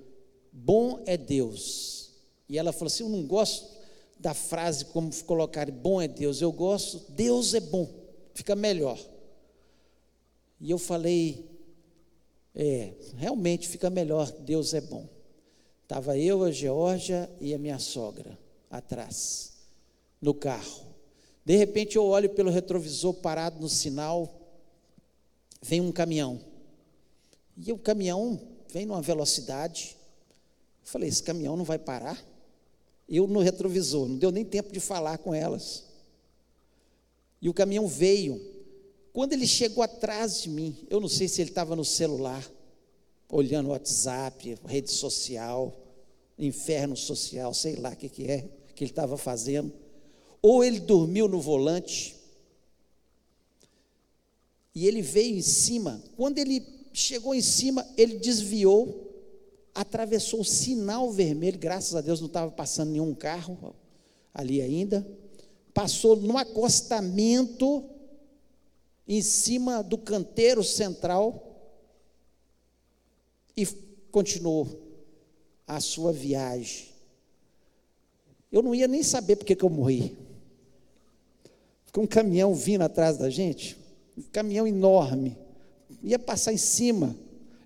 [0.49, 2.11] Bom é Deus
[2.47, 3.69] e ela falou assim: Eu não gosto
[4.17, 7.93] da frase como colocar bom é Deus, eu gosto, Deus é bom,
[8.33, 8.97] fica melhor.
[10.61, 11.51] E eu falei:
[12.55, 15.05] É, realmente fica melhor, Deus é bom.
[15.81, 18.41] Estava eu, a Geórgia e a minha sogra
[18.77, 19.53] atrás,
[20.21, 20.83] no carro.
[21.45, 24.41] De repente eu olho pelo retrovisor parado no sinal,
[25.61, 26.39] vem um caminhão.
[27.55, 29.95] E o caminhão vem numa velocidade.
[30.81, 32.23] Eu falei: esse caminhão não vai parar?
[33.07, 35.83] eu no retrovisor, não deu nem tempo de falar com elas.
[37.41, 38.41] E o caminhão veio.
[39.11, 42.43] Quando ele chegou atrás de mim, eu não sei se ele estava no celular,
[43.29, 45.77] olhando o WhatsApp, rede social,
[46.39, 49.71] inferno social, sei lá o que, que é que ele estava fazendo,
[50.41, 52.15] ou ele dormiu no volante,
[54.75, 56.03] e ele veio em cima.
[56.17, 59.03] Quando ele chegou em cima, ele desviou
[59.73, 63.75] atravessou o sinal vermelho, graças a Deus não estava passando nenhum carro
[64.33, 65.05] ali ainda,
[65.73, 67.83] passou no acostamento
[69.07, 71.57] em cima do canteiro central
[73.57, 73.65] e
[74.11, 74.79] continuou
[75.67, 76.92] a sua viagem.
[78.53, 80.15] Eu não ia nem saber porque que eu morri.
[81.87, 83.75] Ficou um caminhão vindo atrás da gente,
[84.15, 85.35] um caminhão enorme,
[86.03, 87.15] ia passar em cima.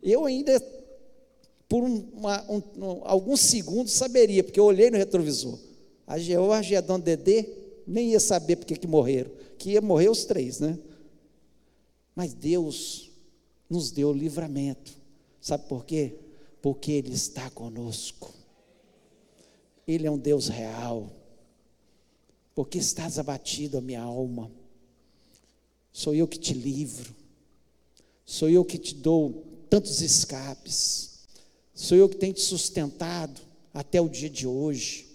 [0.02, 0.60] Eu ainda
[1.67, 5.60] por uma, um, um, alguns segundos saberia, porque eu olhei no retrovisor.
[6.06, 7.45] A Georgia e a Dona Dedê
[7.86, 10.80] nem ia saber porque que morreram, que ia morrer os três, né?
[12.15, 13.12] Mas Deus
[13.69, 14.93] nos deu livramento.
[15.41, 16.15] Sabe por quê?
[16.62, 18.34] Porque Ele está conosco.
[19.88, 21.12] Ele é um Deus real.
[22.54, 24.52] Porque estás abatido a minha alma.
[25.93, 27.15] Sou eu que te livro.
[28.26, 31.19] Sou eu que te dou tantos escapes.
[31.73, 33.39] Sou eu que tenho te sustentado
[33.73, 35.08] até o dia de hoje.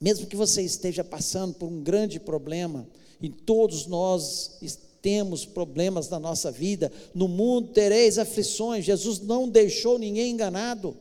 [0.00, 2.88] Mesmo que você esteja passando por um grande problema,
[3.20, 4.58] e todos nós
[5.02, 10.96] temos problemas na nossa vida, no mundo tereis aflições, Jesus não deixou ninguém enganado.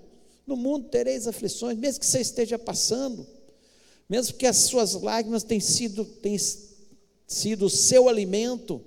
[0.49, 3.25] No mundo tereis aflições, mesmo que você esteja passando,
[4.09, 6.39] mesmo que as suas lágrimas tenham sido, tenham
[7.27, 8.81] sido o seu alimento,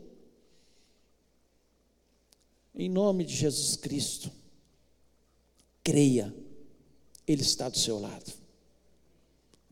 [2.75, 4.31] em nome de Jesus Cristo
[5.83, 6.35] creia,
[7.27, 8.33] Ele está do seu lado.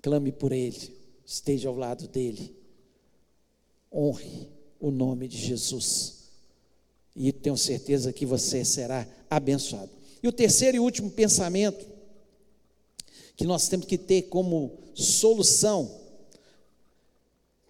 [0.03, 2.55] Clame por Ele, esteja ao lado dEle.
[3.93, 4.49] Honre
[4.79, 6.31] o nome de Jesus.
[7.15, 10.00] E tenho certeza que você será abençoado.
[10.23, 11.87] E o terceiro e último pensamento
[13.37, 15.99] que nós temos que ter como solução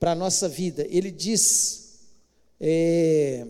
[0.01, 2.01] para a nossa vida, ele diz:
[2.59, 3.47] é,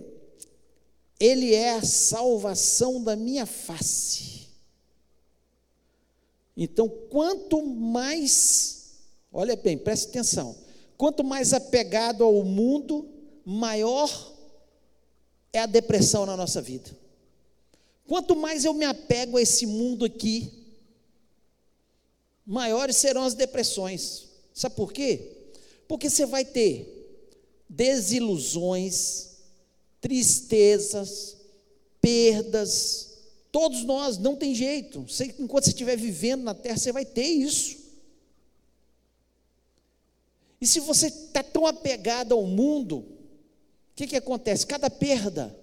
[1.18, 4.48] Ele é a salvação da minha face.
[6.56, 8.96] Então, quanto mais,
[9.32, 10.54] olha bem, preste atenção,
[10.98, 13.08] quanto mais apegado ao mundo,
[13.46, 14.10] maior
[15.52, 16.99] é a depressão na nossa vida.
[18.06, 20.52] Quanto mais eu me apego a esse mundo aqui,
[22.46, 24.28] maiores serão as depressões.
[24.52, 25.36] Sabe por quê?
[25.86, 26.96] Porque você vai ter
[27.68, 29.36] desilusões,
[30.00, 31.36] tristezas,
[32.00, 33.10] perdas,
[33.52, 35.02] Todos nós, não tem jeito.
[35.02, 37.78] Você, enquanto você estiver vivendo na terra, você vai ter isso.
[40.60, 43.06] E se você está tão apegado ao mundo, o
[43.96, 44.66] que, que acontece?
[44.66, 45.58] Cada perda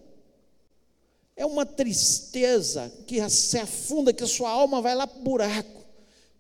[1.38, 5.86] é uma tristeza que se afunda, que a sua alma vai lá para o buraco.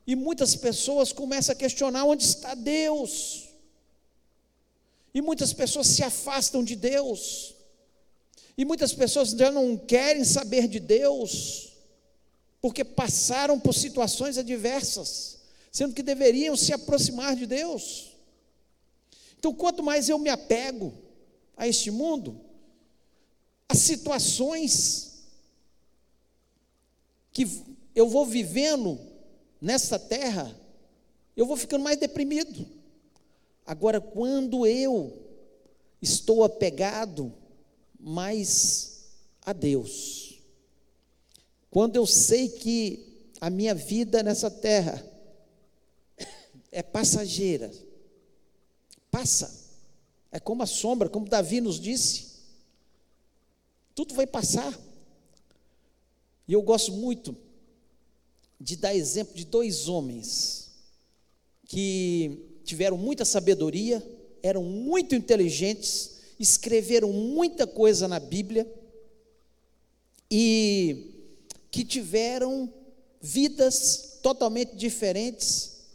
[0.08, 3.48] E muitas pessoas começam a questionar onde está Deus.
[5.14, 7.54] E muitas pessoas se afastam de Deus.
[8.58, 11.74] E muitas pessoas já não querem saber de Deus,
[12.60, 15.38] porque passaram por situações adversas,
[15.72, 18.16] sendo que deveriam se aproximar de Deus.
[19.38, 20.91] Então, quanto mais eu me apego
[21.56, 22.47] a este mundo,
[23.70, 25.26] as situações
[27.32, 27.47] que
[27.93, 28.99] eu vou vivendo
[29.61, 30.55] nessa terra,
[31.36, 32.65] eu vou ficando mais deprimido.
[33.65, 35.26] Agora, quando eu
[36.01, 37.34] estou apegado
[37.99, 39.05] mais
[39.41, 40.39] a Deus,
[41.70, 45.05] quando eu sei que a minha vida nessa terra
[46.72, 47.72] é passageira,
[49.11, 49.68] passa,
[50.32, 52.26] é como a sombra, como Davi nos disse,
[53.98, 54.80] tudo vai passar.
[56.48, 57.36] E eu gosto muito
[58.62, 60.70] de dar exemplo de dois homens
[61.66, 64.06] que tiveram muita sabedoria,
[64.43, 68.72] eram muito inteligentes, escreveram muita coisa na Bíblia
[70.30, 71.34] e
[71.72, 72.72] que tiveram
[73.20, 75.88] vidas totalmente diferentes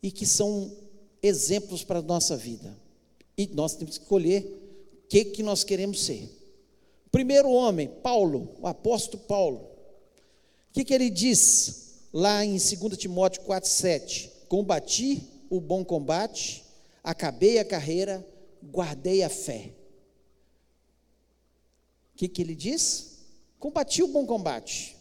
[0.00, 0.76] e que são
[1.20, 2.72] exemplos para a nossa vida.
[3.36, 4.61] E nós temos que escolher
[5.12, 6.26] que, que nós queremos ser.
[7.10, 9.58] Primeiro homem, Paulo, o apóstolo Paulo.
[9.58, 14.30] O que, que ele diz lá em 2 Timóteo 4,7?
[14.48, 16.64] Combati o bom combate,
[17.04, 18.26] acabei a carreira,
[18.62, 19.74] guardei a fé.
[22.14, 23.18] O que, que ele diz?
[23.58, 24.96] Combati o bom combate.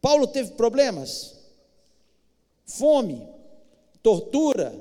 [0.00, 1.34] Paulo teve problemas?
[2.64, 3.28] Fome,
[4.02, 4.74] tortura,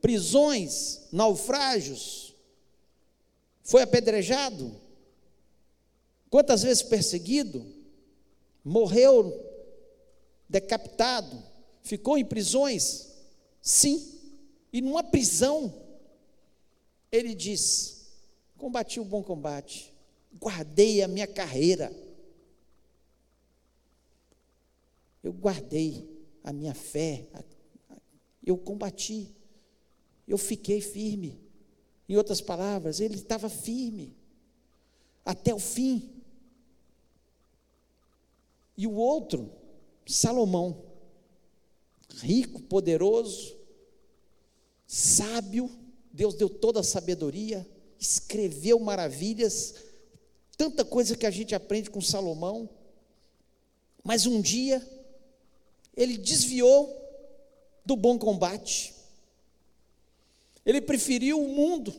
[0.00, 2.25] prisões, naufrágios,
[3.66, 4.80] foi apedrejado?
[6.30, 7.66] Quantas vezes perseguido?
[8.64, 9.44] Morreu
[10.48, 11.42] decapitado?
[11.82, 13.12] Ficou em prisões?
[13.60, 14.20] Sim.
[14.72, 15.74] E numa prisão,
[17.10, 18.06] ele diz:
[18.56, 19.92] Combati o bom combate,
[20.40, 21.92] guardei a minha carreira.
[25.24, 26.08] Eu guardei
[26.44, 27.26] a minha fé,
[28.44, 29.34] eu combati,
[30.28, 31.45] eu fiquei firme.
[32.08, 34.16] Em outras palavras, ele estava firme
[35.24, 36.22] até o fim.
[38.76, 39.50] E o outro,
[40.06, 40.84] Salomão,
[42.18, 43.56] rico, poderoso,
[44.86, 45.70] sábio,
[46.12, 47.66] Deus deu toda a sabedoria,
[47.98, 49.74] escreveu maravilhas,
[50.56, 52.68] tanta coisa que a gente aprende com Salomão.
[54.04, 54.86] Mas um dia,
[55.96, 57.02] ele desviou
[57.84, 58.94] do bom combate,
[60.66, 61.94] ele preferiu o mundo.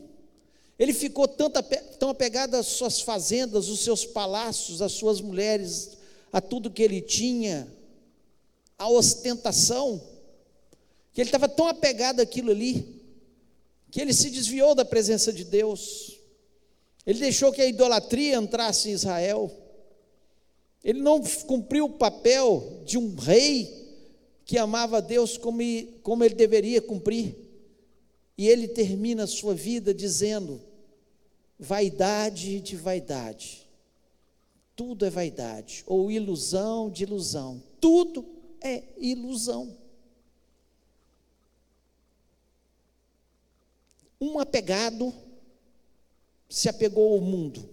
[0.78, 1.64] Ele ficou tanto,
[1.98, 5.98] tão apegado às suas fazendas, os seus palácios, às suas mulheres,
[6.32, 7.68] a tudo que ele tinha,
[8.78, 10.00] à ostentação,
[11.14, 13.02] que ele estava tão apegado àquilo ali,
[13.90, 16.20] que ele se desviou da presença de Deus.
[17.06, 19.50] Ele deixou que a idolatria entrasse em Israel.
[20.84, 23.88] Ele não cumpriu o papel de um rei
[24.46, 25.64] que amava a Deus como,
[26.04, 27.47] como ele deveria cumprir.
[28.38, 30.62] E ele termina a sua vida dizendo:
[31.60, 33.68] vaidade de vaidade.
[34.76, 37.64] Tudo é vaidade, ou ilusão de ilusão.
[37.82, 38.24] Tudo
[38.62, 39.76] é ilusão.
[44.22, 45.14] Um apegado
[46.50, 47.68] se apegou ao mundo.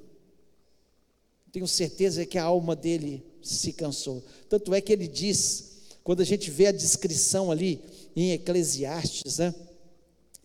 [1.53, 4.25] Tenho certeza que a alma dele se cansou.
[4.49, 7.81] Tanto é que ele diz, quando a gente vê a descrição ali
[8.17, 9.55] em Eclesiastes, né?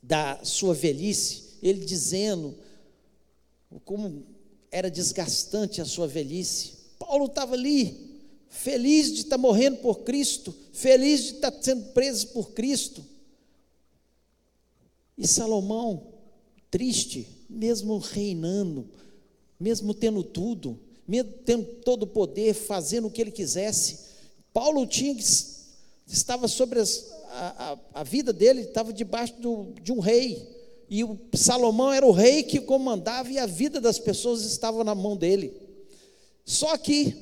[0.02, 2.56] Da sua velhice, ele dizendo
[3.86, 4.26] como
[4.72, 6.74] era desgastante a sua velhice.
[6.97, 8.20] Paulo estava ali,
[8.50, 13.04] feliz de estar morrendo por Cristo, feliz de estar sendo preso por Cristo.
[15.18, 16.14] E Salomão,
[16.72, 18.88] triste, mesmo reinando,
[19.60, 24.00] mesmo tendo tudo, mesmo tendo todo o poder, fazendo o que ele quisesse,
[24.54, 25.16] Paulo tinha
[26.08, 30.48] estava sobre as, a, a, vida dele estava debaixo do, de um rei.
[30.90, 34.94] E o Salomão era o rei que comandava e a vida das pessoas estava na
[34.94, 35.54] mão dele.
[36.44, 37.16] Só que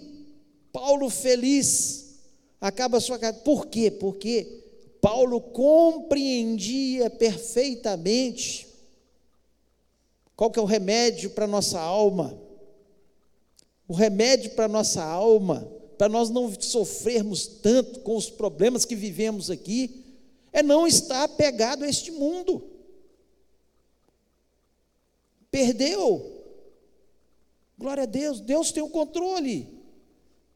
[0.71, 2.19] Paulo feliz
[2.59, 3.37] acaba sua casa.
[3.39, 3.91] Por quê?
[3.91, 4.63] Porque
[5.01, 8.67] Paulo compreendia perfeitamente
[10.35, 12.39] qual que é o remédio para nossa alma.
[13.87, 19.49] O remédio para nossa alma para nós não sofrermos tanto com os problemas que vivemos
[19.49, 20.06] aqui,
[20.57, 22.67] é não estar apegado a este mundo.
[25.51, 26.43] Perdeu.
[27.77, 29.69] Glória a Deus, Deus tem o controle.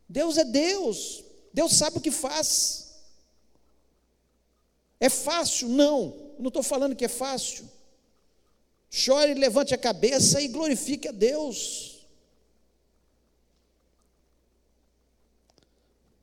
[0.09, 1.23] Deus é Deus.
[1.53, 2.95] Deus sabe o que faz.
[4.99, 5.69] É fácil?
[5.69, 6.31] Não.
[6.39, 7.69] Não estou falando que é fácil.
[8.89, 12.07] Chore, levante a cabeça e glorifique a Deus.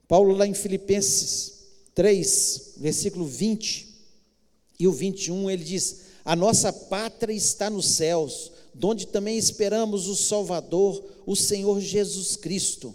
[0.09, 1.58] Paulo, lá em Filipenses
[1.99, 3.89] 3, versículo 20
[4.79, 10.15] e o 21, ele diz: A nossa pátria está nos céus, donde também esperamos o
[10.15, 12.95] Salvador, o Senhor Jesus Cristo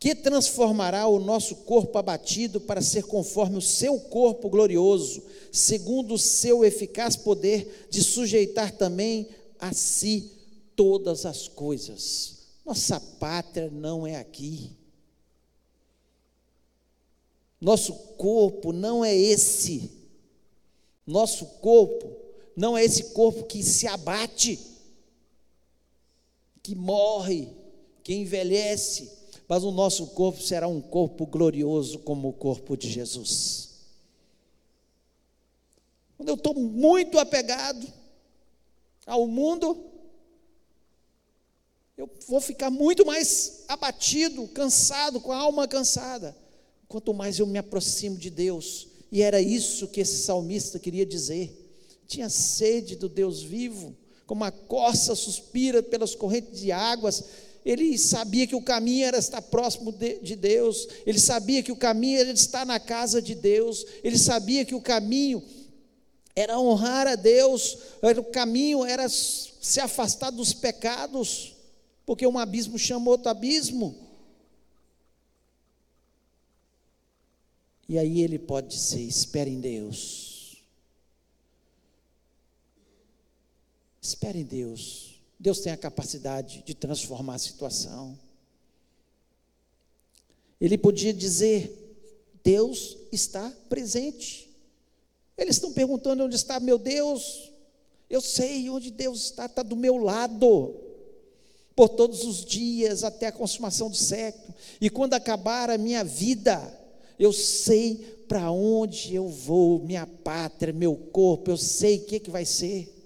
[0.00, 5.22] que transformará o nosso corpo abatido para ser conforme o seu corpo glorioso,
[5.52, 9.28] segundo o seu eficaz poder de sujeitar também
[9.60, 10.32] a si
[10.74, 12.38] todas as coisas.
[12.64, 14.79] Nossa pátria não é aqui.
[17.60, 19.90] Nosso corpo não é esse.
[21.06, 22.16] Nosso corpo
[22.56, 24.58] não é esse corpo que se abate,
[26.62, 27.48] que morre,
[28.02, 33.70] que envelhece mas o nosso corpo será um corpo glorioso como o corpo de Jesus.
[36.16, 37.84] Quando eu estou muito apegado
[39.04, 39.76] ao mundo,
[41.96, 46.36] eu vou ficar muito mais abatido, cansado, com a alma cansada.
[46.90, 51.56] Quanto mais eu me aproximo de Deus, e era isso que esse salmista queria dizer.
[52.08, 57.22] Tinha sede do Deus vivo, como a corça suspira pelas correntes de águas,
[57.64, 61.76] ele sabia que o caminho era estar próximo de, de, Deus, ele sabia que o
[61.76, 65.40] caminho era estar na casa de Deus, ele sabia que o caminho
[66.34, 71.54] era honrar a Deus, o caminho era se afastar dos pecados,
[72.04, 74.09] porque um abismo chama outro abismo.
[77.90, 80.62] E aí ele pode dizer: espere em Deus.
[84.00, 85.20] Espere em Deus.
[85.36, 88.16] Deus tem a capacidade de transformar a situação.
[90.60, 91.98] Ele podia dizer:
[92.44, 94.48] Deus está presente.
[95.36, 97.50] Eles estão perguntando onde está meu Deus.
[98.08, 100.76] Eu sei onde Deus está, está do meu lado,
[101.74, 104.54] por todos os dias até a consumação do século.
[104.80, 106.78] E quando acabar a minha vida,
[107.20, 112.30] eu sei para onde eu vou, minha pátria, meu corpo, eu sei o que, que
[112.30, 112.96] vai ser.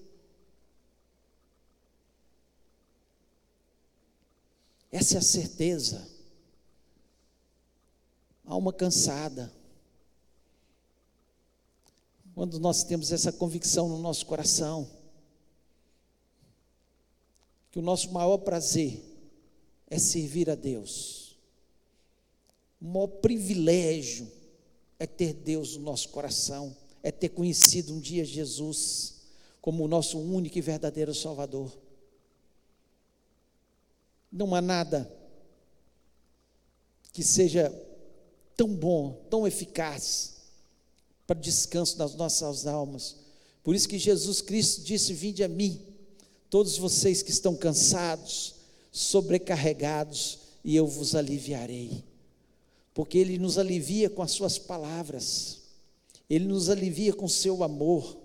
[4.93, 6.09] Essa é a certeza.
[8.45, 9.53] Alma cansada.
[12.37, 14.89] Quando nós temos essa convicção no nosso coração,
[17.73, 19.03] que o nosso maior prazer
[19.89, 21.24] é servir a Deus.
[22.85, 24.31] O maior privilégio
[24.99, 29.15] é ter Deus no nosso coração, é ter conhecido um dia Jesus
[29.63, 31.75] como o nosso único e verdadeiro Salvador.
[34.31, 35.11] Não há nada
[37.11, 37.73] que seja
[38.55, 40.35] tão bom, tão eficaz
[41.27, 43.17] para o descanso das nossas almas.
[43.63, 45.81] Por isso que Jesus Cristo disse: Vinde a mim,
[46.51, 48.57] todos vocês que estão cansados,
[48.93, 52.13] sobrecarregados, e eu vos aliviarei.
[52.95, 55.59] Porque Ele nos alivia com as Suas palavras,
[56.31, 58.17] Ele nos alivia com o Seu amor,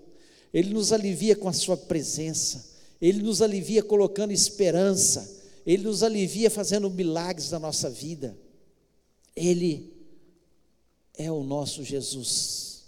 [0.54, 2.70] Ele nos alivia com a Sua presença,
[3.02, 8.36] Ele nos alivia colocando esperança ele nos alivia fazendo milagres na nossa vida.
[9.36, 9.92] Ele
[11.16, 12.84] é o nosso Jesus.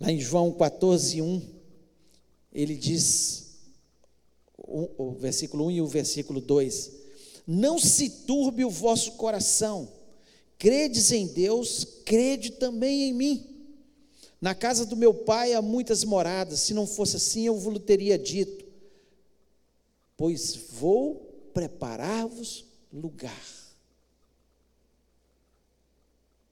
[0.00, 1.42] Lá em João 14, 1,
[2.52, 3.56] ele diz,
[4.56, 6.92] o, o versículo 1 e o versículo 2:
[7.46, 9.88] Não se turbe o vosso coração,
[10.58, 13.56] credes em Deus, crede também em mim.
[14.40, 18.18] Na casa do meu pai há muitas moradas, se não fosse assim eu vos teria
[18.18, 18.64] dito,
[20.16, 23.44] pois vou preparar-vos lugar.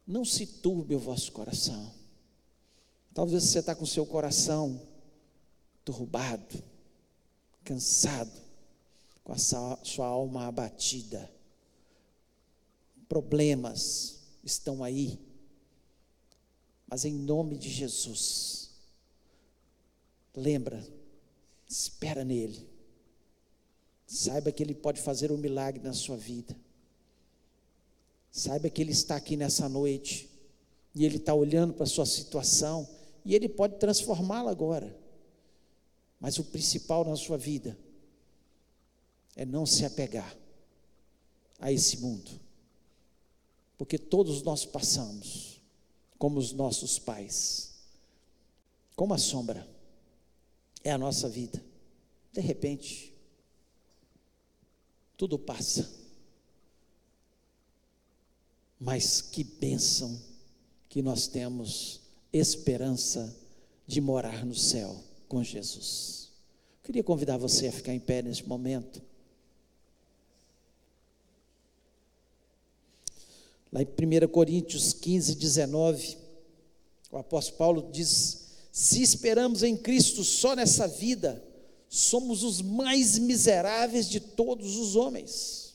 [0.07, 1.93] Não se turbe o vosso coração.
[3.15, 4.81] Talvez você está com o seu coração
[5.85, 6.63] turbado,
[7.63, 8.43] cansado,
[9.23, 11.31] com a sua, sua alma abatida.
[13.09, 15.19] Problemas estão aí.
[16.87, 18.71] Mas em nome de Jesus,
[20.35, 20.87] lembra,
[21.69, 22.75] espera nele
[24.07, 26.57] Saiba que Ele pode fazer um milagre na sua vida.
[28.31, 30.31] Saiba que Ele está aqui nessa noite
[30.95, 32.89] e Ele está olhando para a sua situação
[33.25, 34.97] e Ele pode transformá-la agora.
[36.21, 37.77] Mas o principal na sua vida
[39.35, 40.37] é não se apegar
[41.59, 42.31] a esse mundo,
[43.77, 45.61] porque todos nós passamos,
[46.19, 47.75] como os nossos pais,
[48.95, 49.69] como a sombra,
[50.83, 51.63] é a nossa vida.
[52.33, 53.15] De repente,
[55.17, 55.91] tudo passa.
[58.79, 60.21] Mas que bênção
[60.89, 62.01] que nós temos
[62.33, 63.35] esperança
[63.87, 66.31] de morar no céu com Jesus.
[66.83, 69.03] Queria convidar você a ficar em pé neste momento.
[73.75, 76.17] Lá em 1 Coríntios 15, 19,
[77.11, 81.43] o apóstolo Paulo diz: Se esperamos em Cristo só nessa vida,
[81.89, 85.75] somos os mais miseráveis de todos os homens.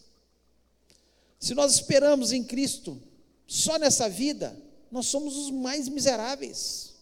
[1.38, 2.98] Se nós esperamos em Cristo
[3.46, 4.58] só nessa vida,
[4.90, 6.94] nós somos os mais miseráveis.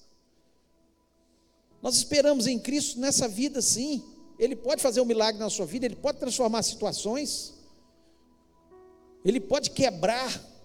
[1.80, 4.04] Nós esperamos em Cristo nessa vida, sim.
[4.40, 7.54] Ele pode fazer um milagre na sua vida, ele pode transformar situações,
[9.24, 10.57] ele pode quebrar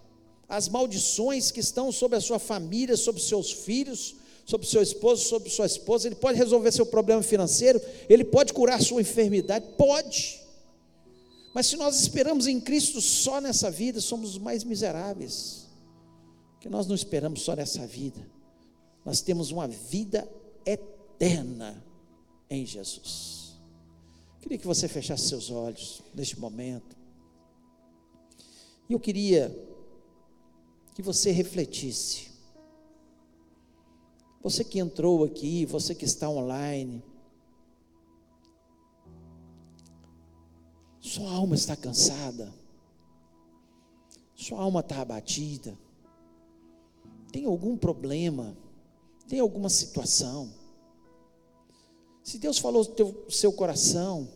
[0.52, 5.48] as maldições que estão sobre a sua família, sobre seus filhos, sobre seu esposo, sobre
[5.48, 10.42] sua esposa, ele pode resolver seu problema financeiro, ele pode curar sua enfermidade, pode.
[11.54, 15.68] Mas se nós esperamos em Cristo só nessa vida, somos os mais miseráveis.
[16.60, 18.20] Que nós não esperamos só nessa vida.
[19.06, 20.30] Nós temos uma vida
[20.66, 21.82] eterna
[22.50, 23.54] em Jesus.
[24.42, 26.94] Queria que você fechasse seus olhos neste momento.
[28.86, 29.71] E eu queria
[30.94, 32.30] que você refletisse.
[34.42, 37.02] Você que entrou aqui, você que está online,
[41.00, 42.52] sua alma está cansada,
[44.34, 45.78] sua alma está abatida,
[47.30, 48.56] tem algum problema,
[49.28, 50.52] tem alguma situação.
[52.22, 54.28] Se Deus falou no seu coração,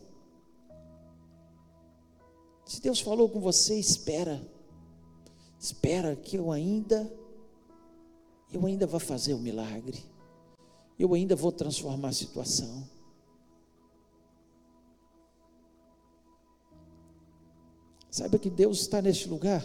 [2.65, 4.41] se Deus falou com você, espera,
[5.67, 7.11] espera que eu ainda
[8.51, 10.01] eu ainda vou fazer o um milagre,
[10.97, 12.87] eu ainda vou transformar a situação.
[18.09, 19.63] Saiba que Deus está neste lugar,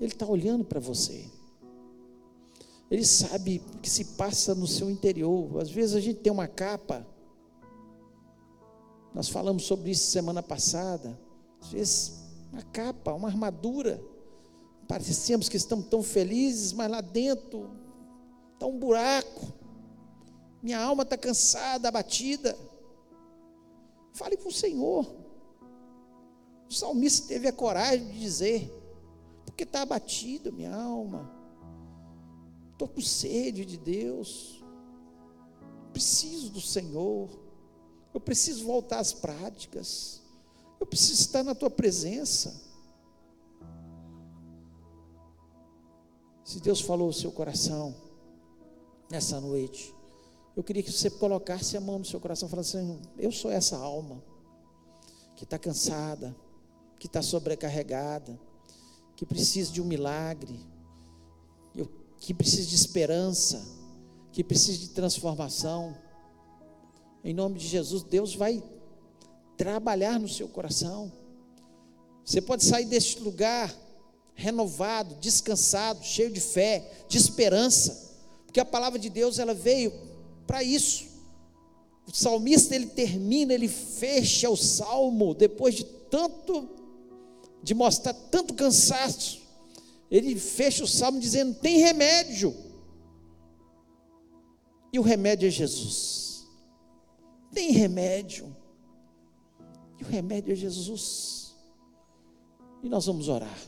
[0.00, 1.30] Ele está olhando para você,
[2.90, 5.60] Ele sabe o que se passa no seu interior.
[5.60, 7.06] Às vezes a gente tem uma capa,
[9.14, 11.16] nós falamos sobre isso semana passada,
[11.62, 12.18] às vezes
[12.52, 14.02] uma capa, uma armadura,
[14.88, 17.70] Parecemos que estamos tão felizes, mas lá dentro
[18.54, 19.52] está um buraco.
[20.62, 22.58] Minha alma está cansada, abatida.
[24.14, 25.06] Fale com o Senhor.
[26.68, 28.72] O salmista teve a coragem de dizer:
[29.44, 31.30] porque está abatido minha alma.
[32.72, 34.64] Estou com sede de Deus.
[35.92, 37.28] Preciso do Senhor.
[38.14, 40.22] Eu preciso voltar às práticas.
[40.80, 42.67] Eu preciso estar na tua presença.
[46.48, 47.94] Se Deus falou o seu coração
[49.10, 49.94] nessa noite,
[50.56, 53.76] eu queria que você colocasse a mão no seu coração falasse assim: Eu sou essa
[53.76, 54.24] alma
[55.36, 56.34] que está cansada,
[56.98, 58.40] que está sobrecarregada,
[59.14, 60.58] que precisa de um milagre,
[62.18, 63.62] que precisa de esperança,
[64.32, 65.94] que precisa de transformação.
[67.22, 68.64] Em nome de Jesus, Deus vai
[69.58, 71.12] trabalhar no seu coração.
[72.24, 73.70] Você pode sair deste lugar
[74.38, 78.08] renovado, descansado, cheio de fé, de esperança,
[78.46, 79.92] porque a palavra de Deus ela veio
[80.46, 81.08] para isso.
[82.06, 86.68] O salmista ele termina, ele fecha o salmo depois de tanto
[87.60, 89.40] de mostrar tanto cansaço.
[90.08, 92.54] Ele fecha o salmo dizendo: "Tem remédio".
[94.92, 96.46] E o remédio é Jesus.
[97.52, 98.56] Tem remédio.
[99.98, 101.56] E o remédio é Jesus.
[102.84, 103.58] E nós vamos orar.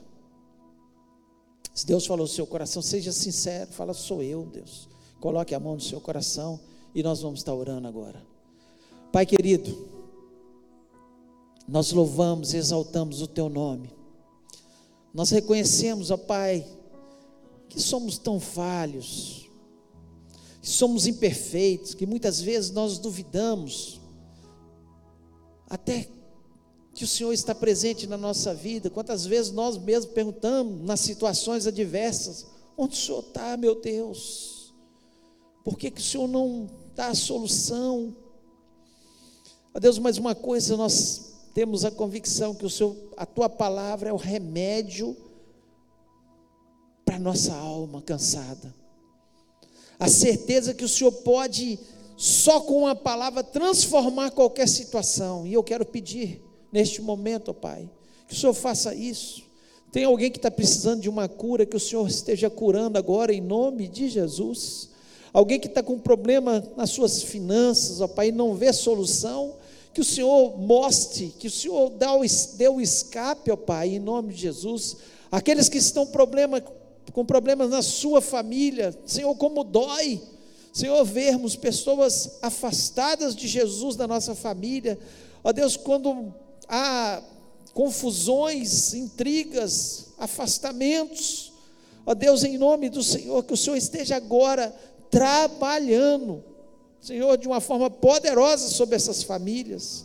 [1.75, 4.89] Se Deus falou no seu coração, seja sincero, fala, sou eu, Deus.
[5.21, 6.59] Coloque a mão no seu coração
[6.95, 8.23] e nós vamos estar orando agora.
[9.13, 9.89] Pai querido,
[11.67, 13.93] nós louvamos e exaltamos o teu nome.
[15.13, 16.67] Nós reconhecemos, ó Pai,
[17.69, 19.49] que somos tão falhos,
[20.61, 24.01] que somos imperfeitos, que muitas vezes nós duvidamos,
[25.69, 26.09] até
[27.01, 28.91] que o Senhor está presente na nossa vida.
[28.91, 32.45] Quantas vezes nós mesmos perguntamos nas situações adversas:
[32.77, 34.75] onde o Senhor está, meu Deus?
[35.65, 38.15] Por que, que o Senhor não dá a solução?
[39.75, 44.11] Ó Deus, mais uma coisa, nós temos a convicção que o Senhor, a tua palavra
[44.11, 45.17] é o remédio
[47.03, 48.75] para a nossa alma cansada.
[49.99, 51.79] A certeza que o Senhor pode,
[52.15, 55.47] só com uma palavra, transformar qualquer situação.
[55.47, 57.89] E eu quero pedir neste momento, ó Pai.
[58.29, 59.43] Que o Senhor faça isso.
[59.93, 63.41] Tem alguém que está precisando de uma cura, que o Senhor esteja curando agora em
[63.41, 64.89] nome de Jesus.
[65.33, 69.55] alguém que está com problema nas suas finanças, ó Pai, e não vê solução,
[69.93, 71.91] que o Senhor mostre, que o Senhor
[72.57, 74.97] dê o escape, ó Pai, em nome de Jesus.
[75.31, 76.63] Aqueles que estão problema,
[77.13, 80.21] com problemas na sua família, Senhor, como dói,
[80.73, 84.99] Senhor, vermos pessoas afastadas de Jesus da nossa família,
[85.43, 86.33] ó Deus, quando
[86.71, 87.21] há
[87.75, 91.53] confusões, intrigas, afastamentos,
[92.07, 94.75] ó Deus, em nome do Senhor, que o Senhor esteja agora
[95.11, 96.45] trabalhando,
[97.01, 100.05] Senhor, de uma forma poderosa sobre essas famílias.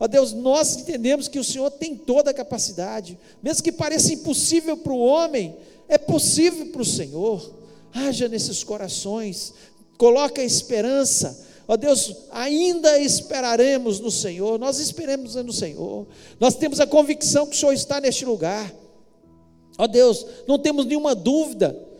[0.00, 4.76] Ó Deus, nós entendemos que o Senhor tem toda a capacidade, mesmo que pareça impossível
[4.76, 5.56] para o homem,
[5.88, 7.54] é possível para o Senhor.
[7.94, 9.54] Haja nesses corações,
[9.96, 11.46] coloca a esperança.
[11.68, 16.06] Ó Deus, ainda esperaremos no Senhor, nós esperemos no Senhor,
[16.40, 18.72] nós temos a convicção que o Senhor está neste lugar.
[19.78, 21.90] Ó Deus, não temos nenhuma dúvida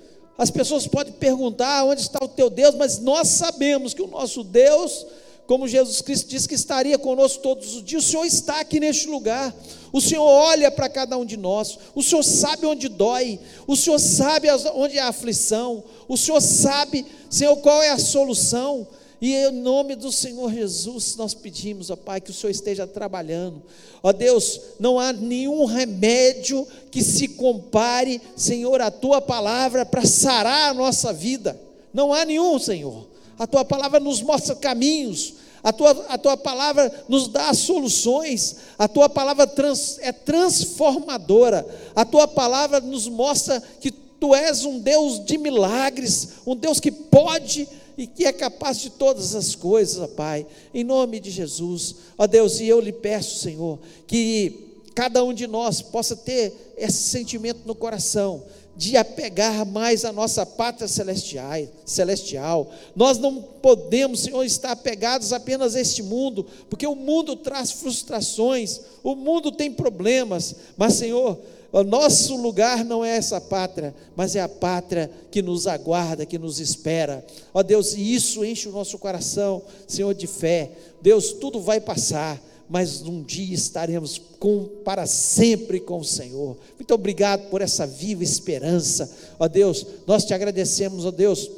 [0.43, 4.43] as pessoas podem perguntar onde está o teu Deus, mas nós sabemos que o nosso
[4.43, 5.07] Deus,
[5.47, 9.07] como Jesus Cristo disse que estaria conosco todos os dias, o Senhor está aqui neste
[9.07, 9.55] lugar.
[9.93, 13.99] O Senhor olha para cada um de nós, o Senhor sabe onde dói, o Senhor
[13.99, 18.87] sabe onde é a aflição, o Senhor sabe, Senhor, qual é a solução.
[19.23, 23.63] E em nome do Senhor Jesus, nós pedimos, ó Pai, que o Senhor esteja trabalhando.
[24.03, 30.71] Ó Deus, não há nenhum remédio que se compare, Senhor, à tua palavra para sarar
[30.71, 31.57] a nossa vida.
[31.95, 33.07] Não há nenhum, Senhor.
[33.39, 38.89] A tua palavra nos mostra caminhos, a tua, a tua palavra nos dá soluções, a
[38.89, 41.65] tua palavra trans, é transformadora,
[41.95, 46.91] a tua palavra nos mostra que tu és um Deus de milagres, um Deus que
[46.91, 51.97] pode e que é capaz de todas as coisas, ó Pai, em nome de Jesus,
[52.17, 57.03] ó Deus, e eu lhe peço, Senhor, que cada um de nós possa ter esse
[57.11, 58.43] sentimento no coração,
[58.75, 62.71] de apegar mais a nossa pátria celestial, celestial.
[62.97, 68.81] Nós não podemos, Senhor, estar apegados apenas a este mundo, porque o mundo traz frustrações,
[69.03, 71.39] o mundo tem problemas, mas, Senhor,
[71.73, 76.39] o nosso lugar não é essa pátria, mas é a pátria que nos aguarda, que
[76.39, 77.25] nos espera.
[77.55, 80.71] Ó Deus, e isso enche o nosso coração, Senhor, de fé.
[81.01, 86.59] Deus, tudo vai passar, mas um dia estaremos com, para sempre com o Senhor.
[86.77, 89.11] Muito obrigado por essa viva esperança.
[89.39, 91.51] Ó Deus, nós te agradecemos, ó Deus,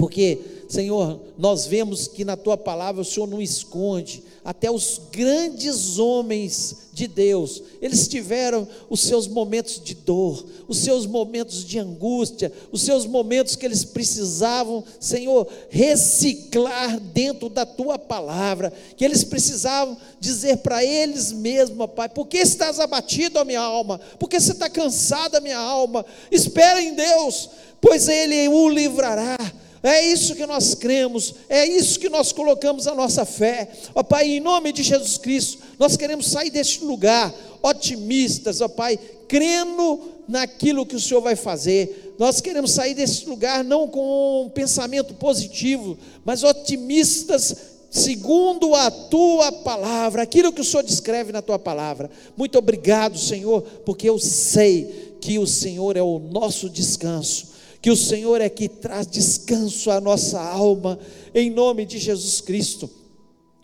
[0.00, 5.98] porque, Senhor, nós vemos que na tua palavra o Senhor não esconde, até os grandes
[5.98, 12.50] homens de Deus, eles tiveram os seus momentos de dor, os seus momentos de angústia,
[12.72, 19.98] os seus momentos que eles precisavam, Senhor, reciclar dentro da tua palavra, que eles precisavam
[20.18, 24.00] dizer para eles mesmos, Pai, por que estás abatido a minha alma?
[24.18, 26.06] Por que você está cansada minha alma?
[26.30, 27.50] Espera em Deus,
[27.82, 29.36] pois Ele o livrará
[29.82, 33.70] é isso que nós cremos, é isso que nós colocamos a nossa fé.
[33.94, 38.98] Ó Pai, em nome de Jesus Cristo, nós queremos sair deste lugar otimistas, ó Pai,
[39.26, 42.14] crendo naquilo que o Senhor vai fazer.
[42.18, 47.56] Nós queremos sair desse lugar não com um pensamento positivo, mas otimistas
[47.90, 52.10] segundo a tua palavra, aquilo que o Senhor descreve na tua palavra.
[52.36, 57.49] Muito obrigado, Senhor, porque eu sei que o Senhor é o nosso descanso
[57.80, 60.98] que o Senhor é que traz descanso à nossa alma,
[61.34, 62.90] em nome de Jesus Cristo.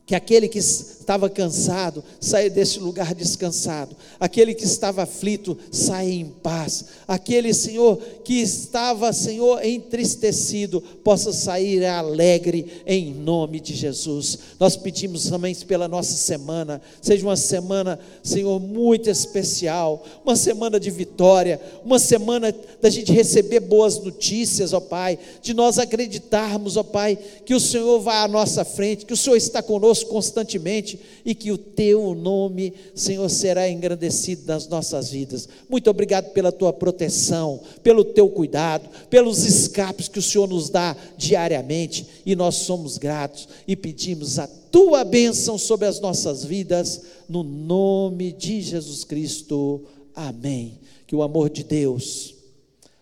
[0.06, 0.60] Que aquele que
[1.06, 3.96] estava cansado, saia desse lugar descansado.
[4.20, 6.84] Aquele que estava aflito, saia em paz.
[7.08, 14.38] Aquele, Senhor, que estava, Senhor, entristecido, possa sair alegre em nome de Jesus.
[14.60, 20.90] Nós pedimos também pela nossa semana, seja uma semana, Senhor, muito especial, uma semana de
[20.90, 27.18] vitória, uma semana da gente receber boas notícias, ó Pai, de nós acreditarmos, ó Pai,
[27.44, 31.52] que o Senhor vai à nossa frente, que o Senhor está conosco constantemente e que
[31.52, 35.48] o teu nome, Senhor, será engrandecido nas nossas vidas.
[35.68, 40.96] Muito obrigado pela tua proteção, pelo teu cuidado, pelos escapes que o Senhor nos dá
[41.16, 47.42] diariamente e nós somos gratos e pedimos a tua bênção sobre as nossas vidas, no
[47.42, 49.84] nome de Jesus Cristo.
[50.14, 50.78] Amém.
[51.06, 52.34] Que o amor de Deus,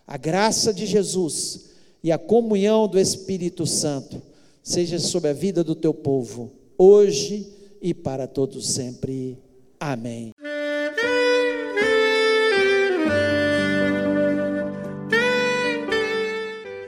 [0.07, 1.65] a graça de Jesus
[2.03, 4.21] e a comunhão do Espírito Santo
[4.61, 7.47] seja sobre a vida do teu povo, hoje
[7.81, 9.37] e para todos sempre.
[9.79, 10.31] Amém.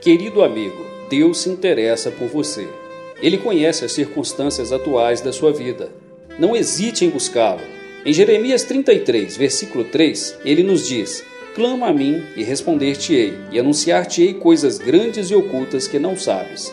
[0.00, 2.66] Querido amigo, Deus se interessa por você.
[3.20, 5.90] Ele conhece as circunstâncias atuais da sua vida.
[6.38, 7.60] Não hesite em buscá-lo.
[8.06, 11.24] Em Jeremias 33, versículo 3, ele nos diz:
[11.54, 16.72] Clama a mim e responder-te-ei, e anunciar-te-ei coisas grandes e ocultas que não sabes.